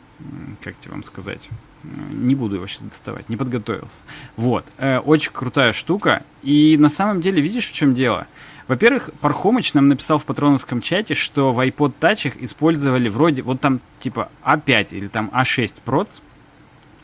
[0.62, 1.50] как тебе вам сказать,
[1.84, 4.02] не буду его сейчас доставать, не подготовился.
[4.36, 4.66] Вот.
[4.78, 6.24] Э, очень крутая штука.
[6.44, 8.28] И на самом деле, видишь, в чем дело?
[8.68, 13.82] Во-первых, Пархомыч нам написал в патроновском чате, что в iPod Touch использовали вроде вот там
[14.00, 16.22] типа А5 или там А6 проц,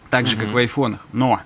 [0.09, 0.39] так же, mm-hmm.
[0.39, 1.07] как в айфонах.
[1.11, 1.41] Но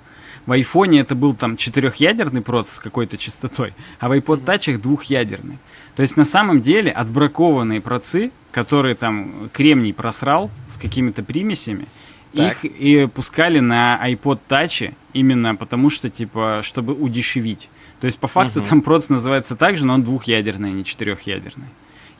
[0.45, 5.57] в айфоне это был там четырехъядерный процесс с какой-то частотой, а в iPod Touch двухъядерный.
[5.95, 11.87] То есть на самом деле отбракованные процы, которые там кремний просрал с какими-то примесями,
[12.33, 12.63] так.
[12.63, 17.69] их и пускали на iPod Touch именно потому, что типа, чтобы удешевить.
[17.99, 18.67] То есть по факту угу.
[18.67, 21.67] там процесс называется так же, но он двухъядерный, а не четырехъядерный.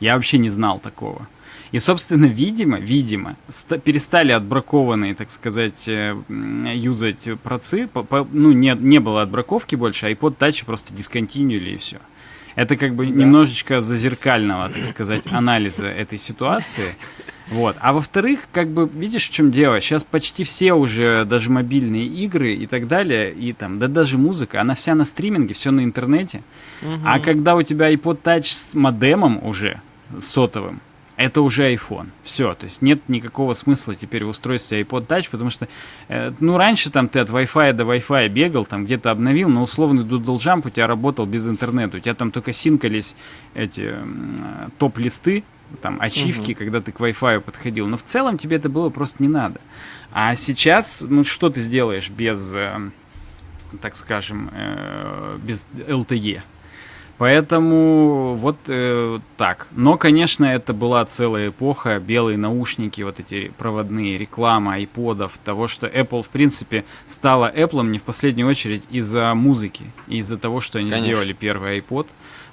[0.00, 1.28] Я вообще не знал такого.
[1.72, 3.36] И, собственно, видимо, видимо,
[3.82, 6.14] перестали отбракованные, так сказать, э,
[6.74, 7.86] юзать процы.
[7.86, 11.98] По, по, ну, не, не было отбраковки больше, а iPod Touch просто дисконтинуили и все.
[12.54, 13.12] Это как бы да.
[13.12, 16.94] немножечко зазеркального, так сказать, анализа этой ситуации.
[17.48, 17.76] Вот.
[17.80, 19.80] А во-вторых, как бы, видишь, в чем дело?
[19.80, 24.60] Сейчас почти все уже, даже мобильные игры и так далее, и там, да даже музыка,
[24.60, 26.42] она вся на стриминге, все на интернете.
[26.82, 27.00] Угу.
[27.04, 29.80] А когда у тебя iPod Touch с модемом уже,
[30.18, 30.80] сотовым,
[31.22, 32.08] это уже iPhone.
[32.22, 35.68] Все, то есть нет никакого смысла теперь в устройстве iPod Touch, потому что,
[36.08, 40.04] э, ну, раньше там ты от Wi-Fi до Wi-Fi бегал, там где-то обновил, но условный
[40.04, 43.16] Doodle Jump у тебя работал без интернета, у тебя там только синкались
[43.54, 45.44] эти э, топ-листы,
[45.80, 46.58] там, ачивки, угу.
[46.58, 49.60] когда ты к Wi-Fi подходил, но в целом тебе это было просто не надо.
[50.10, 52.90] А сейчас, ну, что ты сделаешь без, э,
[53.80, 56.42] так скажем, э, без LTE?
[57.18, 59.68] Поэтому вот э, так.
[59.72, 61.98] Но, конечно, это была целая эпоха.
[62.00, 67.98] Белые наушники, вот эти проводные, реклама айподов, того, что Apple, в принципе, стала Apple не
[67.98, 71.12] в последнюю очередь из-за музыки, из-за того, что они конечно.
[71.12, 72.08] сделали первый iPod.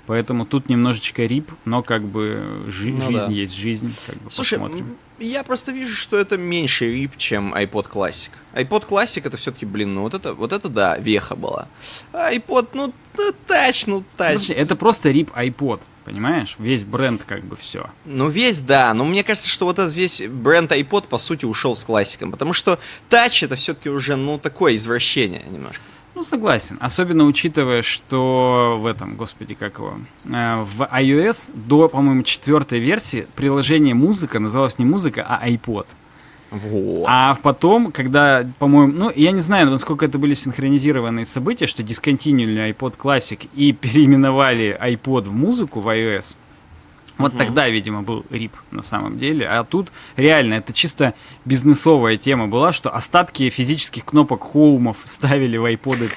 [0.10, 3.32] Поэтому тут немножечко рип, но как бы жи- ну, жизнь да.
[3.32, 3.94] есть жизнь.
[4.08, 4.98] Как бы Слушай, посмотрим.
[5.20, 8.32] я просто вижу, что это меньше рип, чем iPod Classic.
[8.56, 11.68] iPod Classic это все-таки, блин, ну вот это, вот это да, веха была.
[12.12, 12.92] А iPod, ну,
[13.46, 14.50] тач, ну тач.
[14.50, 15.82] Это просто рип iPod.
[16.06, 16.56] Понимаешь?
[16.58, 17.92] Весь бренд как бы все.
[18.06, 18.92] Ну, весь, да.
[18.96, 22.32] Но мне кажется, что вот этот весь бренд iPod, по сути, ушел с классиком.
[22.32, 22.80] Потому что
[23.12, 25.84] Touch это все-таки уже, ну, такое извращение немножко.
[26.20, 26.76] Ну, согласен.
[26.82, 29.94] Особенно учитывая, что в этом, господи, как его,
[30.26, 35.86] э, в iOS до, по-моему, четвертой версии приложение музыка называлось не музыка, а iPod.
[36.52, 37.06] Вот.
[37.08, 42.70] А потом, когда, по-моему, ну, я не знаю, насколько это были синхронизированные события, что дисконтинуили
[42.70, 46.36] iPod Classic и переименовали iPod в музыку в iOS.
[47.20, 47.38] Вот угу.
[47.38, 49.46] тогда, видимо, был рип на самом деле.
[49.46, 55.66] А тут реально это чисто бизнесовая тема была, что остатки физических кнопок хоумов ставили в
[55.66, 56.10] iPod.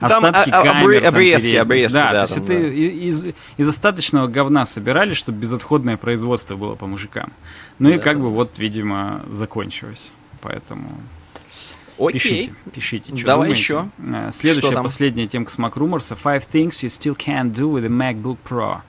[0.00, 1.06] Остатки а, а, камер.
[1.06, 2.12] Обрезки, обрезки, да.
[2.12, 3.26] То есть это из,
[3.58, 7.32] остаточного говна собирали, чтобы безотходное производство было по мужикам.
[7.78, 10.12] Ну и как бы вот, видимо, закончилось.
[10.42, 10.90] Поэтому
[11.98, 12.12] Окей.
[12.12, 13.62] Пишите, пишите, что Давай думаете.
[13.62, 13.88] еще.
[13.98, 16.14] Э, следующая, последняя темка с Rumors.
[16.14, 18.82] Five things you still can't do with a MacBook Pro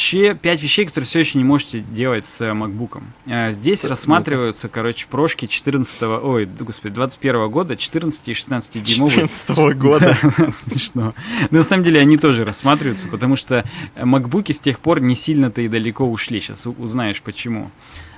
[0.00, 3.02] че, пять вещей, которые все еще не можете делать с MacBook.
[3.26, 8.82] Э, здесь так, рассматриваются, ну короче, прошки 14 ой, господи, 21 года, 14 и 16
[8.82, 9.28] дюймовые.
[9.28, 10.16] 14 года.
[10.52, 11.14] Смешно.
[11.50, 15.60] Но на самом деле они тоже рассматриваются, потому что MacBook с тех пор не сильно-то
[15.60, 16.40] и далеко ушли.
[16.40, 17.70] Сейчас узнаешь почему.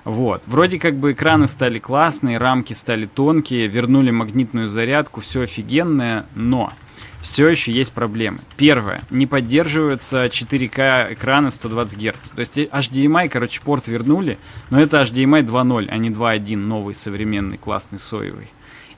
[0.04, 0.44] Вот.
[0.46, 6.72] Вроде как бы экраны стали классные, рамки стали тонкие, вернули магнитную зарядку, все офигенное, но
[7.22, 8.40] все еще есть проблемы.
[8.56, 9.02] Первое.
[9.08, 12.32] Не поддерживаются 4К экраны 120 Гц.
[12.32, 14.38] То есть HDMI, короче, порт вернули,
[14.70, 18.48] но это HDMI 2.0, а не 2.1, новый, современный, классный, соевый.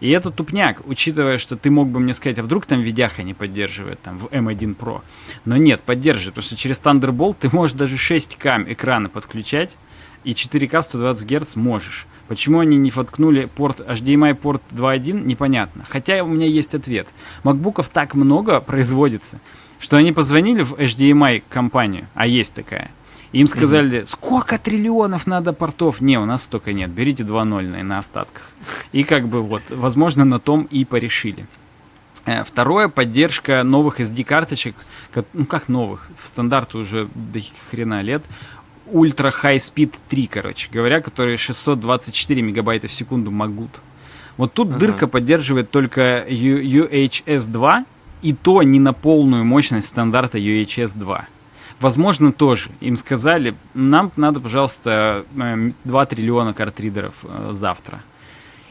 [0.01, 3.35] И это тупняк, учитывая, что ты мог бы мне сказать, а вдруг там видяха не
[3.35, 5.03] поддерживает там в M1 Pro.
[5.45, 9.77] Но нет, поддерживает, потому что через Thunderbolt ты можешь даже 6К экраны подключать,
[10.25, 12.07] и 4К 120 Гц можешь.
[12.29, 15.85] Почему они не воткнули порт HDMI порт 2.1, непонятно.
[15.89, 17.09] Хотя у меня есть ответ.
[17.43, 19.41] Макбуков так много производится,
[19.79, 22.91] что они позвонили в HDMI компанию, а есть такая.
[23.33, 24.07] Им сказали, угу.
[24.07, 26.01] сколько триллионов надо портов?
[26.01, 28.43] Не, у нас столько нет, берите 2.0 на остатках.
[28.93, 31.47] И как бы вот, возможно, на том и порешили.
[32.27, 34.77] Э, второе, поддержка новых SD-карточек,
[35.33, 38.23] ну как новых, в стандарте уже до хрена лет,
[38.87, 43.71] Ультра High Speed 3, короче говоря, которые 624 мегабайта в секунду могут.
[44.37, 44.79] Вот тут ага.
[44.79, 47.85] дырка поддерживает только UHS 2,
[48.23, 51.27] и то не на полную мощность стандарта UHS 2.
[51.81, 52.71] Возможно, тоже.
[52.81, 58.03] Им сказали, нам надо, пожалуйста, 2 эм, триллиона картридеров э, завтра.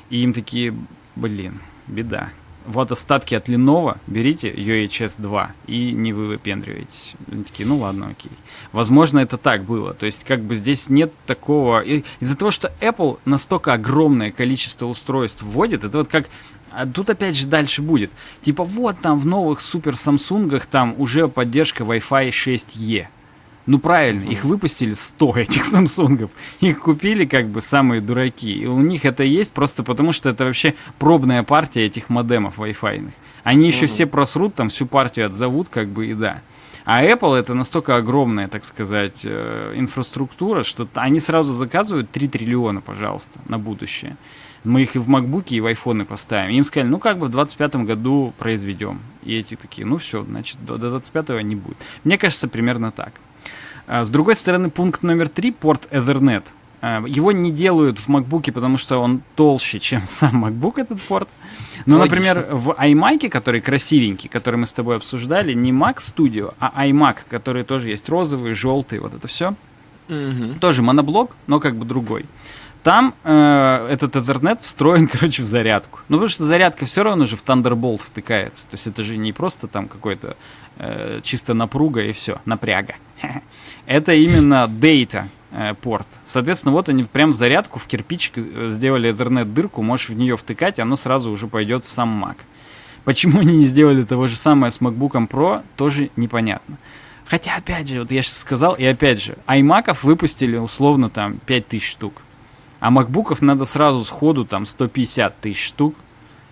[0.10, 0.74] И им такие,
[1.16, 2.30] блин, беда
[2.66, 7.16] вот остатки от Lenovo, берите UHS 2 и не вы выпендриваетесь.
[7.32, 8.32] Они такие, ну ладно, окей.
[8.72, 9.94] Возможно, это так было.
[9.94, 11.82] То есть, как бы здесь нет такого...
[11.82, 16.28] Из-за того, что Apple настолько огромное количество устройств вводит, это вот как
[16.76, 18.12] а тут опять же дальше будет.
[18.42, 23.08] Типа вот там в новых супер Самсунгах там уже поддержка Wi-Fi 6E.
[23.66, 26.32] Ну правильно, их выпустили 100 этих Самсунгов.
[26.60, 28.54] Их купили как бы самые дураки.
[28.54, 33.12] И у них это есть просто потому, что это вообще пробная партия этих модемов Wi-Fi.
[33.44, 36.42] Они еще все просрут, там всю партию отзовут, как бы и да.
[36.86, 42.82] А Apple это настолько огромная, так сказать, э, инфраструктура, что они сразу заказывают 3 триллиона,
[42.82, 44.18] пожалуйста, на будущее.
[44.66, 46.52] Мы их и в MacBook, и в iPhone поставим.
[46.52, 49.00] И им сказали, ну как бы в 25 году произведем.
[49.24, 51.78] И эти такие, ну все, значит, до 25 не будет.
[52.04, 53.14] Мне кажется, примерно так.
[53.88, 56.44] А, с другой стороны, пункт номер три, порт Ethernet.
[56.82, 61.30] А, его не делают в MacBook, потому что он толще, чем сам MacBook, этот порт.
[61.86, 62.16] Но, Логично.
[62.16, 67.18] например, в iMac, который красивенький, который мы с тобой обсуждали, не Mac Studio, а iMac,
[67.30, 69.56] который тоже есть розовый, желтый, вот это все.
[70.10, 70.60] Угу.
[70.60, 72.26] Тоже моноблок, но как бы другой.
[72.84, 76.02] Там э, этот Ethernet встроен, короче, в зарядку.
[76.10, 78.68] Ну, потому что зарядка все равно же в Thunderbolt втыкается.
[78.68, 80.36] То есть это же не просто там какой-то
[80.78, 82.96] э, чисто напруга и все, напряга.
[83.86, 86.08] Это именно Data э, порт.
[86.26, 90.78] Соответственно, вот они прям в зарядку, в кирпичик э, сделали Ethernet-дырку, можешь в нее втыкать,
[90.78, 92.36] и оно сразу уже пойдет в сам Mac.
[93.06, 96.78] Почему они не сделали того же самое с MacBook Pro, тоже непонятно.
[97.26, 101.82] Хотя, опять же, вот я сейчас сказал, и опять же, iMac выпустили условно там 5000
[101.82, 102.22] штук.
[102.84, 105.96] А макбуков надо сразу сходу там 150 тысяч штук.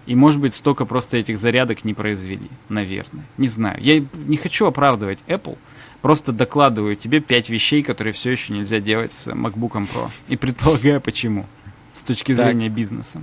[0.05, 3.25] И может быть столько просто этих зарядок не произвели, наверное.
[3.37, 3.81] Не знаю.
[3.81, 5.57] Я не хочу оправдывать Apple.
[6.01, 10.09] Просто докладываю тебе 5 вещей, которые все еще нельзя делать с MacBook Pro.
[10.29, 11.47] И предполагаю почему.
[11.91, 12.77] С точки зрения так.
[12.77, 13.21] бизнеса.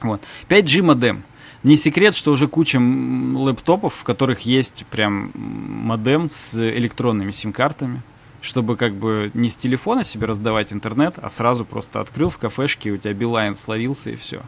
[0.00, 0.22] Вот.
[0.48, 1.24] 5G модем.
[1.62, 8.00] Не секрет, что уже куча лэптопов, в которых есть прям модем с электронными сим-картами,
[8.42, 12.90] чтобы как бы не с телефона себе раздавать интернет, а сразу просто открыл в кафешке,
[12.90, 14.42] у тебя Билайн словился и все.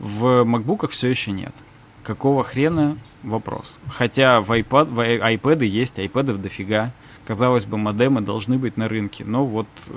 [0.00, 1.54] В макбуках все еще нет.
[2.02, 2.98] Какого хрена?
[3.22, 3.78] Вопрос.
[3.88, 6.90] Хотя в, iPad, в iPad есть, iPad дофига.
[7.24, 9.24] Казалось бы, модемы должны быть на рынке.
[9.24, 9.92] Но вот, э,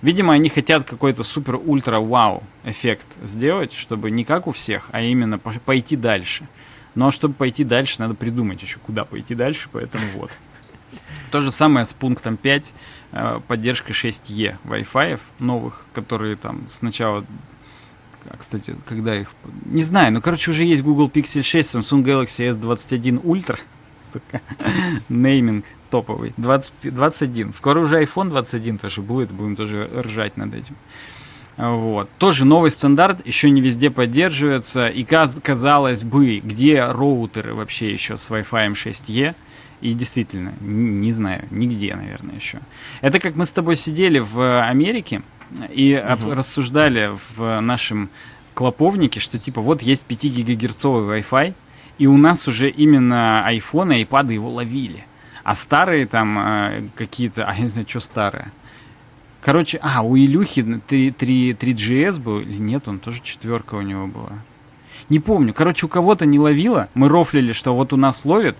[0.00, 5.96] видимо, они хотят какой-то супер-ультра-вау эффект сделать, чтобы не как у всех, а именно пойти
[5.96, 6.48] дальше.
[6.94, 10.30] Но чтобы пойти дальше, надо придумать еще, куда пойти дальше, поэтому вот.
[11.30, 12.72] То же самое с пунктом 5,
[13.12, 17.24] э, поддержка 6E Wi-Fi новых, которые там сначала
[18.26, 19.32] а, кстати, когда их...
[19.66, 23.58] Не знаю, ну, короче, уже есть Google Pixel 6, Samsung Galaxy S21 Ultra.
[25.08, 26.32] Нейминг топовый.
[26.36, 27.52] 20, 21.
[27.52, 30.76] Скоро уже iPhone 21 тоже будет, будем тоже ржать над этим.
[31.56, 32.08] Вот.
[32.18, 34.88] Тоже новый стандарт, еще не везде поддерживается.
[34.88, 39.34] И казалось бы, где роутеры вообще еще с Wi-Fi 6E?
[39.84, 42.60] И действительно, не, знаю, нигде, наверное, еще.
[43.02, 45.20] Это как мы с тобой сидели в Америке
[45.70, 46.32] и угу.
[46.32, 48.08] рассуждали в нашем
[48.54, 51.52] клоповнике, что типа вот есть 5 гигагерцовый Wi-Fi,
[51.98, 55.04] и у нас уже именно iPhone и iPad его ловили.
[55.42, 58.52] А старые там э, какие-то, а я не знаю, что старое.
[59.42, 64.06] Короче, а, у Илюхи 3, 3, 3GS был, или нет, он тоже четверка у него
[64.06, 64.32] была.
[65.08, 65.52] Не помню.
[65.52, 66.88] Короче, у кого-то не ловило.
[66.94, 68.56] Мы рофлили, что вот у нас ловит.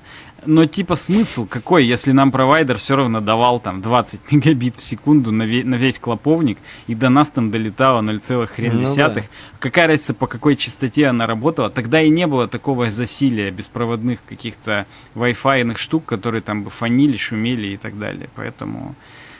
[0.46, 5.32] Но типа смысл какой, если нам провайдер все равно давал там 20 мегабит в секунду
[5.32, 9.22] на, ве- на весь клоповник, и до нас там долетало 0, хрен ну, Да.
[9.58, 11.70] Какая разница, по какой частоте она работала?
[11.70, 17.68] Тогда и не было такого засилия беспроводных каких-то Wi-Fi штук, которые там бы фанили, шумели
[17.68, 18.28] и так далее.
[18.34, 18.94] Поэтому...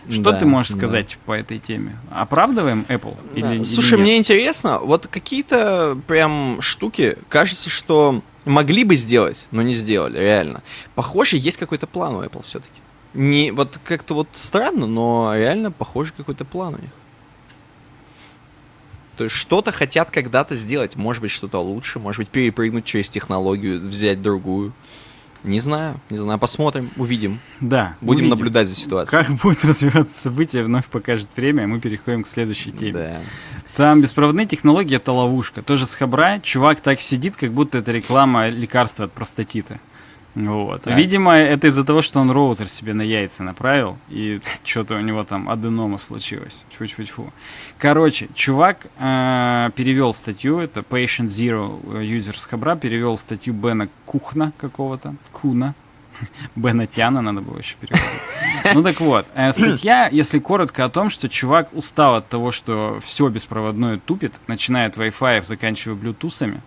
[0.09, 1.27] Что да, ты можешь сказать да.
[1.27, 1.97] по этой теме?
[2.11, 3.17] Оправдываем Apple?
[3.35, 3.55] Да.
[3.55, 9.63] Или, Слушай, или мне интересно, вот какие-то прям штуки, кажется, что могли бы сделать, но
[9.63, 10.63] не сделали, реально.
[10.95, 12.81] Похоже, есть какой-то план у Apple все-таки.
[13.15, 16.91] Не, вот как-то вот странно, но реально похоже какой-то план у них.
[19.17, 20.97] То есть что-то хотят когда-то сделать.
[20.97, 24.73] Может быть, что-то лучше, может быть, перепрыгнуть через технологию, взять другую.
[25.45, 27.39] Не знаю, не знаю, посмотрим, увидим.
[27.61, 27.97] Да.
[28.01, 28.31] Будем увидим.
[28.31, 29.23] наблюдать за ситуацией.
[29.23, 32.93] Как будет развиваться событие, вновь покажет время, и мы переходим к следующей теме.
[32.93, 33.21] Да.
[33.77, 35.63] Там беспроводные технологии это ловушка.
[35.63, 39.79] Тоже с Хабра чувак так сидит, как будто это реклама лекарства от простатита.
[40.35, 40.83] Вот.
[40.83, 40.97] Так.
[40.97, 45.25] Видимо, это из-за того, что он роутер себе на яйца направил, и что-то у него
[45.25, 46.65] там аденома случилось.
[46.71, 47.33] Тьфу-тьфу-тьфу.
[47.79, 54.53] Короче, чувак э, перевел статью, это Patient Zero User с Хабра, перевел статью Бена Кухна
[54.59, 55.75] какого-то, Куна,
[56.57, 58.05] Бена Тяна надо было еще переводить.
[58.75, 62.99] Ну так вот, э, статья, если коротко, о том, что чувак устал от того, что
[63.03, 66.61] все беспроводное тупит, начиная от Wi-Fi, заканчивая блютусами,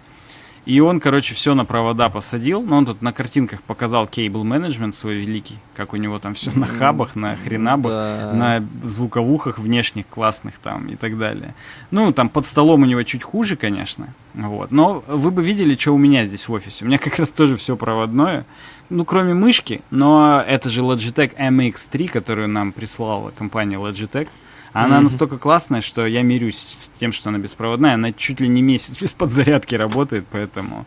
[0.67, 2.61] и он, короче, все на провода посадил.
[2.61, 5.55] Но он тут на картинках показал кейбл менеджмент свой великий.
[5.73, 8.33] Как у него там все на хабах, на хренабах, да.
[8.33, 11.55] на звуковухах внешних классных там и так далее.
[11.89, 14.13] Ну, там под столом у него чуть хуже, конечно.
[14.33, 14.71] Вот.
[14.71, 16.83] Но вы бы видели, что у меня здесь в офисе.
[16.83, 18.45] У меня как раз тоже все проводное.
[18.89, 24.27] Ну, кроме мышки, но это же Logitech MX3, которую нам прислала компания Logitech.
[24.73, 25.01] Она mm-hmm.
[25.01, 27.95] настолько классная, что я мирюсь с тем, что она беспроводная.
[27.95, 30.85] Она чуть ли не месяц без подзарядки работает, поэтому,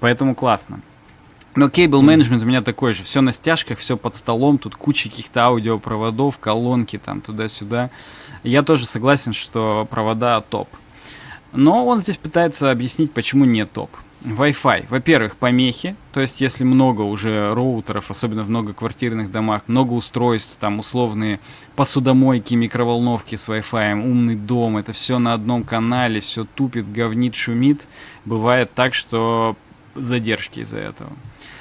[0.00, 0.80] поэтому классно.
[1.54, 3.02] Но кейбл менеджмент у меня такой же.
[3.02, 7.90] Все на стяжках, все под столом, тут куча каких-то аудиопроводов, колонки там туда-сюда.
[8.44, 10.68] Я тоже согласен, что провода топ.
[11.52, 13.90] Но он здесь пытается объяснить, почему не топ.
[14.24, 14.86] Wi-Fi.
[14.88, 20.80] Во-первых, помехи, то есть если много уже роутеров, особенно в многоквартирных домах, много устройств, там
[20.80, 21.38] условные
[21.76, 27.86] посудомойки, микроволновки с Wi-Fi, умный дом, это все на одном канале, все тупит, говнит, шумит.
[28.24, 29.56] Бывает так, что
[29.94, 31.10] задержки из-за этого.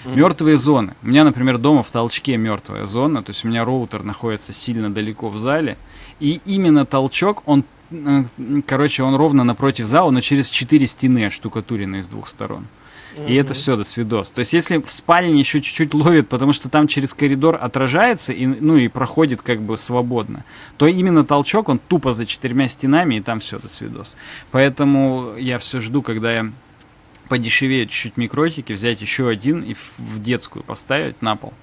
[0.06, 0.94] Мертвые зоны.
[1.04, 4.90] У меня, например, дома в толчке мертвая зона, то есть у меня роутер находится сильно
[4.92, 5.78] далеко в зале,
[6.20, 7.66] и именно толчок, он
[8.66, 12.68] Короче, он ровно напротив зала, но через четыре стены оштукатуренные с двух сторон.
[13.28, 14.32] и это все, до свидос.
[14.32, 18.46] То есть, если в спальне еще чуть-чуть ловит, потому что там через коридор отражается, и,
[18.46, 20.44] ну и проходит как бы свободно,
[20.78, 24.16] то именно толчок, он тупо за четырьмя стенами, и там все, до свидос.
[24.52, 26.52] Поэтому я все жду, когда я
[27.28, 31.54] подешевее чуть-чуть микротики, взять еще один и в детскую поставить на пол.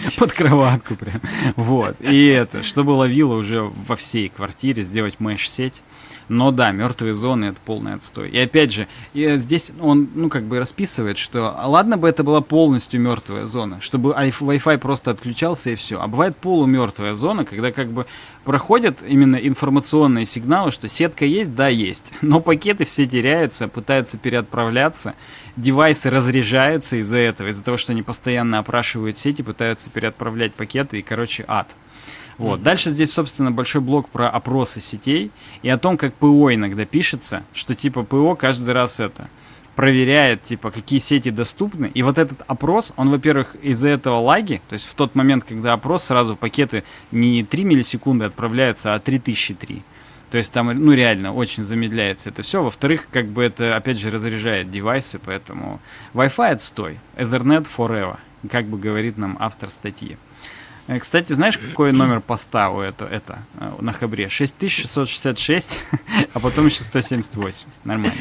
[0.18, 1.20] Под кроватку прям.
[1.56, 1.96] Вот.
[2.00, 5.82] И это, чтобы ловило уже во всей квартире, сделать меш-сеть.
[6.28, 8.30] Но да, мертвые зоны это полный отстой.
[8.30, 12.22] И опять же, и здесь он, ну, как бы расписывает, что а ладно бы это
[12.22, 16.00] была полностью мертвая зона, чтобы Wi-Fi просто отключался и все.
[16.00, 18.06] А бывает полумертвая зона, когда как бы
[18.44, 22.12] проходят именно информационные сигналы, что сетка есть, да, есть.
[22.22, 25.14] Но пакеты все теряются, пытаются переотправляться,
[25.56, 31.02] девайсы разряжаются из-за этого, из-за того, что они постоянно опрашивают сети, пытаются переотправлять пакеты, и,
[31.02, 31.74] короче, ад.
[32.38, 32.60] Вот.
[32.60, 32.62] Mm-hmm.
[32.62, 35.30] Дальше здесь, собственно, большой блок про опросы сетей
[35.62, 39.28] и о том, как ПО иногда пишется, что типа ПО каждый раз это
[39.74, 41.90] проверяет, типа, какие сети доступны.
[41.94, 45.72] И вот этот опрос, он, во-первых, из-за этого лаги, то есть в тот момент, когда
[45.72, 46.82] опрос, сразу пакеты
[47.12, 49.84] не 3 миллисекунды отправляются, а 3003.
[50.30, 52.62] То есть там, ну, реально, очень замедляется это все.
[52.62, 55.80] Во-вторых, как бы это, опять же, разряжает девайсы, поэтому
[56.12, 56.98] Wi-Fi отстой.
[57.16, 58.18] Ethernet forever,
[58.50, 60.16] как бы говорит нам автор статьи.
[60.88, 64.28] Э, кстати, знаешь, какой номер поста у это, это э, на Хабре?
[64.28, 65.80] 6666,
[66.34, 67.68] а потом еще 178.
[67.84, 68.16] Нормально.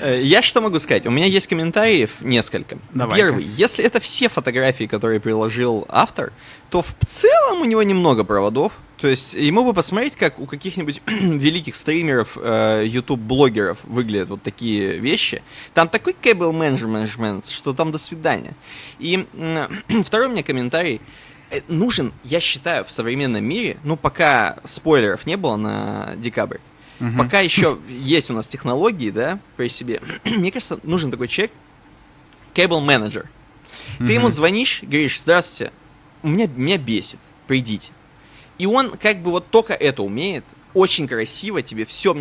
[0.00, 1.06] Э, я что могу сказать?
[1.06, 2.78] У меня есть комментариев несколько.
[2.92, 3.44] Давай Первый.
[3.44, 6.32] Если это все фотографии, которые приложил автор,
[6.68, 8.74] то в целом у него немного проводов.
[8.98, 15.42] То есть ему бы посмотреть, как у каких-нибудь великих стримеров, YouTube-блогеров выглядят вот такие вещи.
[15.74, 18.54] Там такой cable management, что там до свидания.
[19.00, 19.26] И
[20.04, 20.96] второй у меня комментарий.
[20.96, 21.31] Э,
[21.68, 26.58] нужен, я считаю, в современном мире, ну, пока спойлеров не было на декабрь,
[27.00, 27.10] угу.
[27.18, 31.52] пока еще есть у нас технологии, да, при себе, мне кажется, нужен такой человек,
[32.54, 33.28] cable менеджер.
[33.98, 34.12] Ты угу.
[34.12, 35.72] ему звонишь, говоришь, здравствуйте,
[36.22, 37.90] меня, меня бесит, придите.
[38.58, 40.44] И он как бы вот только это умеет,
[40.74, 42.16] очень красиво тебе все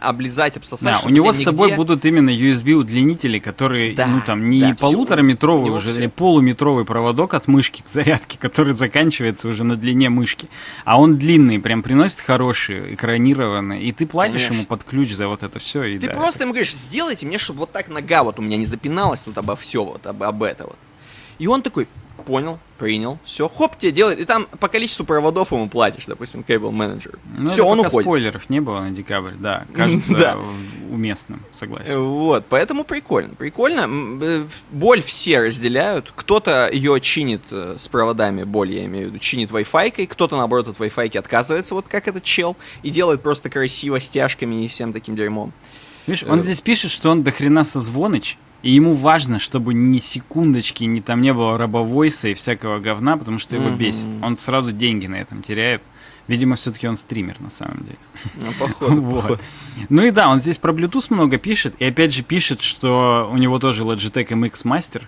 [0.00, 1.00] облизать, обсосать.
[1.00, 1.76] Да, у него с собой нигде...
[1.76, 6.00] будут именно USB удлинители, которые, да, ну там, не да, полутораметровый уже, все.
[6.00, 10.48] или полуметровый проводок от мышки к зарядке, который заканчивается уже на длине мышки.
[10.84, 14.54] А он длинный, прям приносит хороший, экранированный, и ты платишь Конечно.
[14.54, 15.84] ему под ключ за вот это все.
[15.84, 16.44] И ты да, просто это...
[16.44, 19.56] ему говоришь, сделайте мне, чтобы вот так нога вот у меня не запиналась тут обо
[19.56, 20.76] все, вот об, об это вот.
[21.38, 21.88] И он такой,
[22.24, 26.72] понял, принял, все, хоп, тебе делает, и там по количеству проводов ему платишь, допустим, Cable
[26.72, 27.18] Manager.
[27.38, 28.02] Ну, все, он уходит.
[28.02, 30.38] спойлеров не было на декабрь, да, кажется да.
[30.90, 32.00] уместным, согласен.
[32.02, 33.88] Вот, поэтому прикольно, прикольно.
[34.22, 39.18] Э, боль все разделяют, кто-то ее чинит э, с проводами, боль я имею в виду,
[39.18, 44.00] чинит Wi-Fi, кто-то, наоборот, от Wi-Fi отказывается, вот как этот чел, и делает просто красиво
[44.00, 45.52] стяжками и всем таким дерьмом.
[46.06, 50.84] Видишь, он э, здесь пишет, что он дохрена созвоныч, и ему важно, чтобы ни секундочки,
[50.84, 53.76] ни там не было рабовойса и всякого говна, потому что его mm-hmm.
[53.76, 54.08] бесит.
[54.22, 55.82] Он сразу деньги на этом теряет.
[56.26, 57.98] Видимо, все-таки он стример на самом деле.
[58.36, 59.22] Ну, походу, вот.
[59.22, 59.40] походу.
[59.90, 61.74] Ну и да, он здесь про Bluetooth много пишет.
[61.78, 65.02] И опять же пишет, что у него тоже Logitech MX Master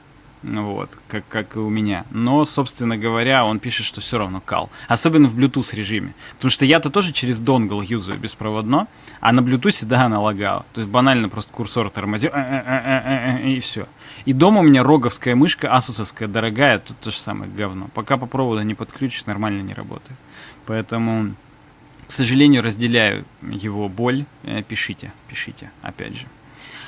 [0.46, 2.04] вот, как, как и у меня.
[2.10, 4.70] Но, собственно говоря, он пишет, что все равно кал.
[4.88, 6.14] Особенно в Bluetooth режиме.
[6.34, 8.86] Потому что я-то тоже через донгл юзаю беспроводно,
[9.20, 10.64] а на Bluetooth, да, она лагала.
[10.72, 13.88] То есть банально просто курсор тормозил, э, э, э, и все.
[14.24, 17.88] И дома у меня роговская мышка, асусовская, дорогая, тут то же самое говно.
[17.92, 20.18] Пока по проводу не подключишь, нормально не работает.
[20.66, 21.34] Поэтому,
[22.06, 24.24] к сожалению, разделяю его боль.
[24.68, 26.26] Пишите, пишите, опять же.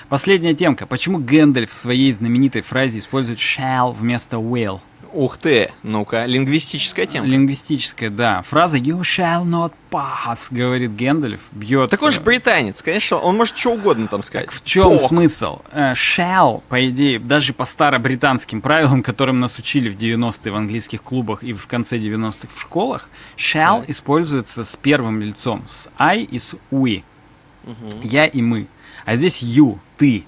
[0.09, 0.87] Последняя темка.
[0.87, 4.81] Почему Гэндальф в своей знаменитой фразе использует shall вместо will?
[5.13, 7.27] Ух ты, ну-ка, лингвистическая тема.
[7.27, 8.43] Лингвистическая, да.
[8.43, 11.91] Фраза «You shall not pass», говорит Гэндальф, бьет...
[11.91, 14.47] Так он же британец, конечно, он может что угодно там сказать.
[14.47, 15.09] Так в чем Фок.
[15.09, 15.61] смысл?
[15.73, 21.03] Uh, shall, по идее, даже по старобританским правилам, которым нас учили в 90-е в английских
[21.03, 23.85] клубах и в конце 90-х в школах, shall да.
[23.89, 27.03] используется с первым лицом, с I и с we.
[27.65, 28.01] Угу.
[28.03, 28.67] Я и мы.
[29.07, 30.25] А здесь you, ты.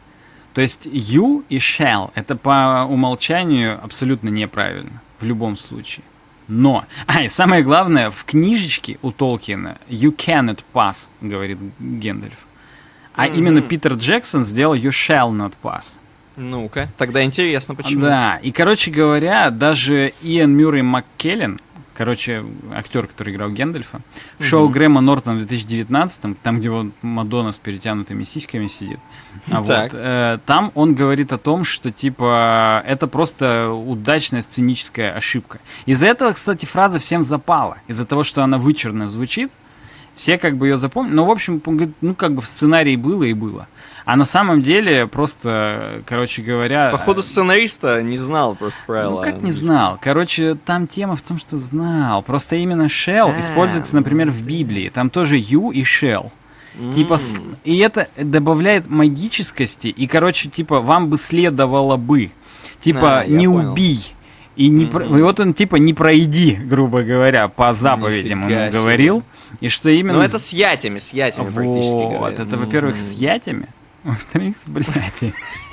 [0.53, 6.05] То есть you и shall это по умолчанию абсолютно неправильно в любом случае.
[6.49, 12.47] Но, а и самое главное, в книжечке у Толкина you cannot pass, говорит Гендальф.
[13.15, 13.37] А mm-hmm.
[13.37, 16.01] именно Питер Джексон сделал you shall not pass.
[16.37, 18.03] Ну-ка, тогда интересно, почему.
[18.03, 21.61] Да, и, короче говоря, даже Иэн Мюррей МакКеллен,
[21.97, 23.99] короче, актер, который играл Гендальфа.
[23.99, 24.45] Mm-hmm.
[24.45, 28.99] Шоу Грэма Нортона в 2019, там, где вот Мадонна с перетянутыми сиськами сидит.
[29.51, 35.61] А вот, э, там он говорит о том, что, типа, это просто удачная сценическая ошибка.
[35.87, 37.79] Из-за этого, кстати, фраза всем запала.
[37.89, 39.51] Из-за того, что она вычурно звучит,
[40.21, 41.15] Все как бы ее запомнили.
[41.15, 43.69] Но, в общем, он говорит, ну, как бы в сценарии было и было.
[44.05, 46.91] А на самом деле, просто, короче говоря...
[46.91, 49.17] Походу, сценариста не знал просто правила.
[49.17, 49.99] Ну, как не знал?
[49.99, 52.23] Короче, там тема в том, что знал.
[52.23, 54.91] Просто именно shell А, используется, например, в Библии.
[54.93, 56.31] Там тоже you и shell.
[56.95, 62.31] Типа, с- и это добавляет магическости, и, короче, типа, вам бы следовало бы,
[62.79, 63.75] типа, А, не понял.
[64.57, 68.73] И, не про- и вот он, типа, не пройди, грубо говоря, по заповедям Нифига ему
[68.73, 68.81] себе.
[68.81, 69.23] говорил.
[69.61, 70.19] И что именно...
[70.19, 73.01] Ну, это с ятями, с ятями практически Вот, это, во-первых, Мгм.
[73.01, 73.67] с ятями,
[74.05, 75.35] во-вторых, с блядями.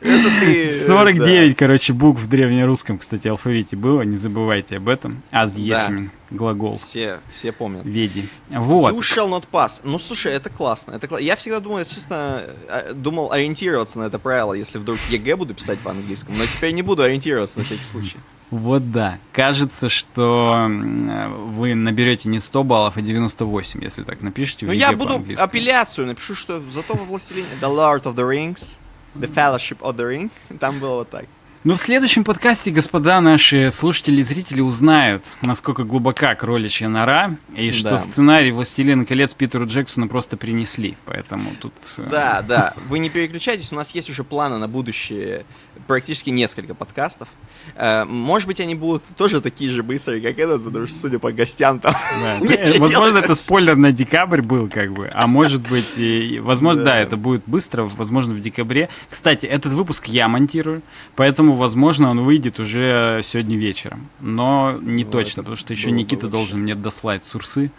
[0.00, 5.22] Это ты, 49, короче, букв в древнерусском, кстати, алфавите было, не забывайте об этом.
[5.32, 7.84] Аз есмин, глагол, Все, все помнят.
[7.84, 8.28] веди.
[8.48, 8.94] Вот.
[8.94, 9.80] You shall not pass.
[9.82, 10.92] Ну, слушай, это классно.
[10.92, 14.98] Это кла- Я всегда думал, если честно, э, думал ориентироваться на это правило, если вдруг
[15.10, 16.36] ЕГЭ буду писать по-английскому.
[16.38, 18.16] Но теперь не буду ориентироваться на всякий случай.
[18.50, 19.18] Вот да.
[19.32, 24.66] Кажется, что м, вы наберете не 100 баллов, а 98, если так напишите.
[24.66, 28.78] Ну, я буду апелляцию, напишу, что зато во Властелине The Lord of the Rings,
[29.14, 31.26] The Fellowship of the Ring, там было вот так.
[31.64, 37.72] Ну, в следующем подкасте, господа, наши слушатели и зрители узнают, насколько глубока кроличья нора, и
[37.72, 37.98] что Да.
[37.98, 40.96] сценарий «Властелина колец» Питеру Джексону просто принесли.
[41.04, 41.74] Поэтому тут...
[41.98, 45.44] э, Да, да, вы не переключайтесь, у нас есть уже планы на будущее,
[45.88, 47.28] практически несколько подкастов.
[47.74, 51.32] Э, Может быть, они будут тоже такие же быстрые, как этот, потому что, судя по
[51.32, 52.38] гостям, там Э,
[52.78, 55.10] Возможно, это спойлер на декабрь был, как бы.
[55.12, 56.98] А может быть, возможно, да.
[56.98, 58.88] Это будет быстро, возможно, в декабре.
[59.10, 60.82] Кстати, этот выпуск я монтирую,
[61.16, 64.08] поэтому, возможно, он выйдет уже сегодня вечером.
[64.20, 67.70] Но не Ну, точно, потому что еще Никита должен мне дослать сурсы.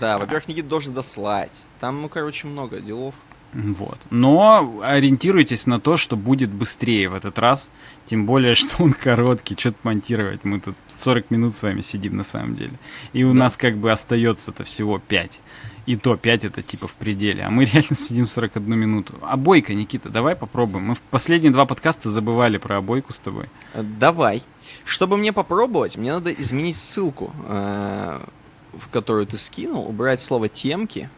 [0.00, 1.62] Да, во-первых, Никита должен дослать.
[1.80, 3.14] Там, ну, короче, много делов.
[3.54, 3.98] Вот.
[4.10, 7.70] Но ориентируйтесь на то, что будет быстрее в этот раз.
[8.06, 9.56] Тем более, что он короткий.
[9.58, 10.44] Что-то монтировать.
[10.44, 12.72] Мы тут 40 минут с вами сидим на самом деле.
[13.12, 13.40] И у Да.
[13.40, 15.40] нас как бы остается-то всего 5.
[15.84, 17.42] И то 5 это типа в пределе.
[17.42, 19.14] А мы реально сидим 41 минуту.
[19.20, 20.86] А бойка, Никита, давай попробуем.
[20.86, 23.46] Мы в последние два подкаста забывали про обойку с тобой.
[23.74, 24.42] Э, Давай.
[24.84, 28.24] Чтобы мне попробовать, мне надо изменить ссылку, э,
[28.72, 31.10] в которую ты скинул, убрать слово темки.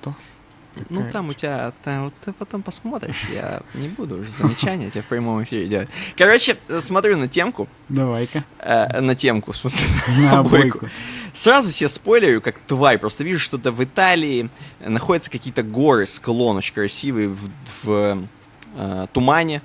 [0.00, 0.14] Что?
[0.90, 5.02] Ну, там у тебя, там, вот ты потом посмотришь, я не буду уже замечания тебе
[5.02, 5.88] в прямом эфире делать.
[6.16, 8.44] Короче, смотрю на темку, Давай-ка.
[8.58, 9.86] э, на темку, в смысле,
[10.18, 10.78] На обойку.
[10.78, 10.88] обойку.
[11.32, 12.98] Сразу все спойлерю, как тварь.
[12.98, 14.48] Просто вижу, что-то в Италии
[14.80, 17.50] находятся какие-то горы, склон очень красивый в,
[17.82, 18.18] в,
[18.76, 19.60] э, тумане.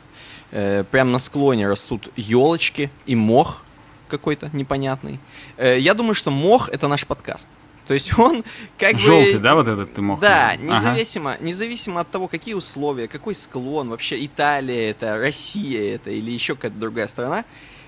[0.52, 3.64] Э, прям на склоне растут елочки и мох
[4.10, 5.20] какой-то непонятный.
[5.58, 7.48] Э, я думаю, что мох это наш подкаст.
[7.88, 8.44] То есть он
[8.78, 9.40] как Желтый, бы...
[9.40, 10.20] да, вот этот ты мог?
[10.20, 10.60] Да, назвать?
[10.70, 10.90] Ага.
[10.92, 16.56] независимо, независимо от того, какие условия, какой склон, вообще Италия это, Россия это или еще
[16.56, 17.44] какая-то другая страна,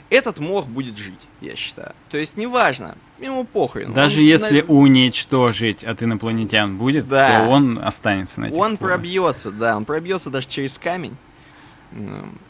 [0.09, 1.93] этот мох будет жить, я считаю.
[2.11, 3.93] То есть неважно, ему похрен.
[3.93, 7.45] Даже Он если на- уничтожить от инопланетян будет, Да.
[7.45, 8.79] то он останется на этих Он склонах.
[8.79, 11.15] пробьется, да, он пробьется даже через камень.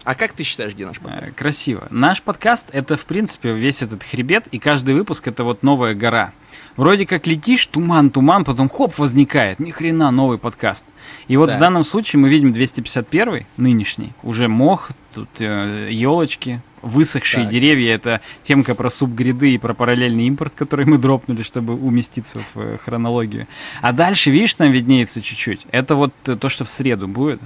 [0.04, 1.34] А как ты считаешь, где наш Э, подкаст?
[1.36, 1.88] Красиво.
[1.90, 6.32] Наш подкаст это, в принципе, весь этот хребет, и каждый выпуск это вот новая гора.
[6.78, 9.60] Вроде как летишь, туман, туман, потом хоп, возникает.
[9.60, 10.86] Ни хрена, новый подкаст.
[11.28, 11.56] И вот Да.
[11.58, 14.14] в данном случае мы видим 251 нынешний.
[14.24, 17.52] Уже мох, тут елочки, высохшие Так.
[17.54, 17.96] деревья.
[17.96, 22.78] Это темка про субгриды и про параллельный импорт, который мы дропнули, чтобы уместиться в э,
[22.84, 23.48] хронологию.
[23.82, 25.66] А дальше, видишь, там виднеется чуть-чуть.
[25.72, 27.42] Это вот э, то, что в среду будет.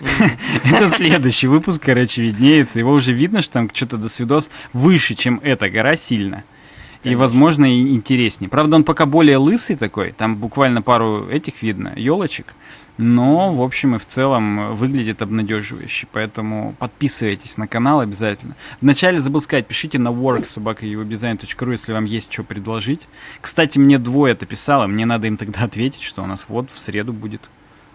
[0.64, 2.78] Это следующий выпуск, короче, виднеется.
[2.78, 6.44] Его уже видно, что там что-то до свидос выше, чем эта гора сильно.
[7.02, 8.50] И, возможно, и интереснее.
[8.50, 10.12] Правда, он пока более лысый такой.
[10.12, 12.54] Там буквально пару этих видно, елочек.
[12.98, 16.06] Но, в общем и в целом, выглядит обнадеживающе.
[16.12, 18.54] Поэтому подписывайтесь на канал обязательно.
[18.82, 23.08] Вначале забыл сказать, пишите на work.sobaka.uwebdesign.ru, если вам есть что предложить.
[23.40, 24.86] Кстати, мне двое это писало.
[24.86, 27.48] Мне надо им тогда ответить, что у нас вот в среду будет.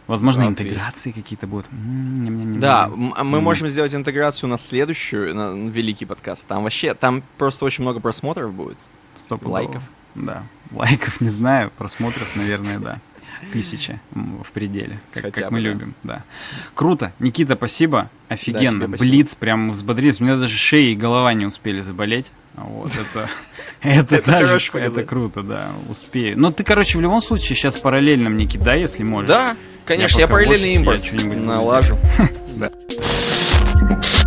[0.07, 0.67] Возможно, Ответь.
[0.67, 1.67] интеграции какие-то будут.
[1.71, 2.59] М, ням-ням-ням-ням.
[2.59, 6.45] Да, мы можем сделать интеграцию на следующую, на великий подкаст.
[6.47, 8.77] Там вообще, там просто очень много просмотров будет.
[9.15, 9.53] Стопудово.
[9.53, 9.81] лайков.
[10.13, 10.43] Да.
[10.71, 12.99] Лайков не знаю, просмотров, наверное, да.
[13.51, 15.69] Тысяча м, в пределе, как, Хотя как бы, мы да.
[15.69, 16.23] любим, да.
[16.73, 17.13] Круто.
[17.19, 18.09] Никита, спасибо.
[18.27, 18.87] Офигенно.
[18.87, 18.97] спасибо.
[18.97, 20.19] Блиц, прям взбодрились.
[20.19, 22.31] У меня даже шея и голова не успели заболеть.
[22.55, 23.29] Вот это,
[23.81, 26.39] это, Это даже, это круто, да, успею.
[26.39, 29.29] Но ты, короче, в любом случае сейчас параллельно мне кидай, если можешь.
[29.29, 29.55] Да,
[29.85, 31.97] конечно, я, параллельный я что-нибудь буду налажу.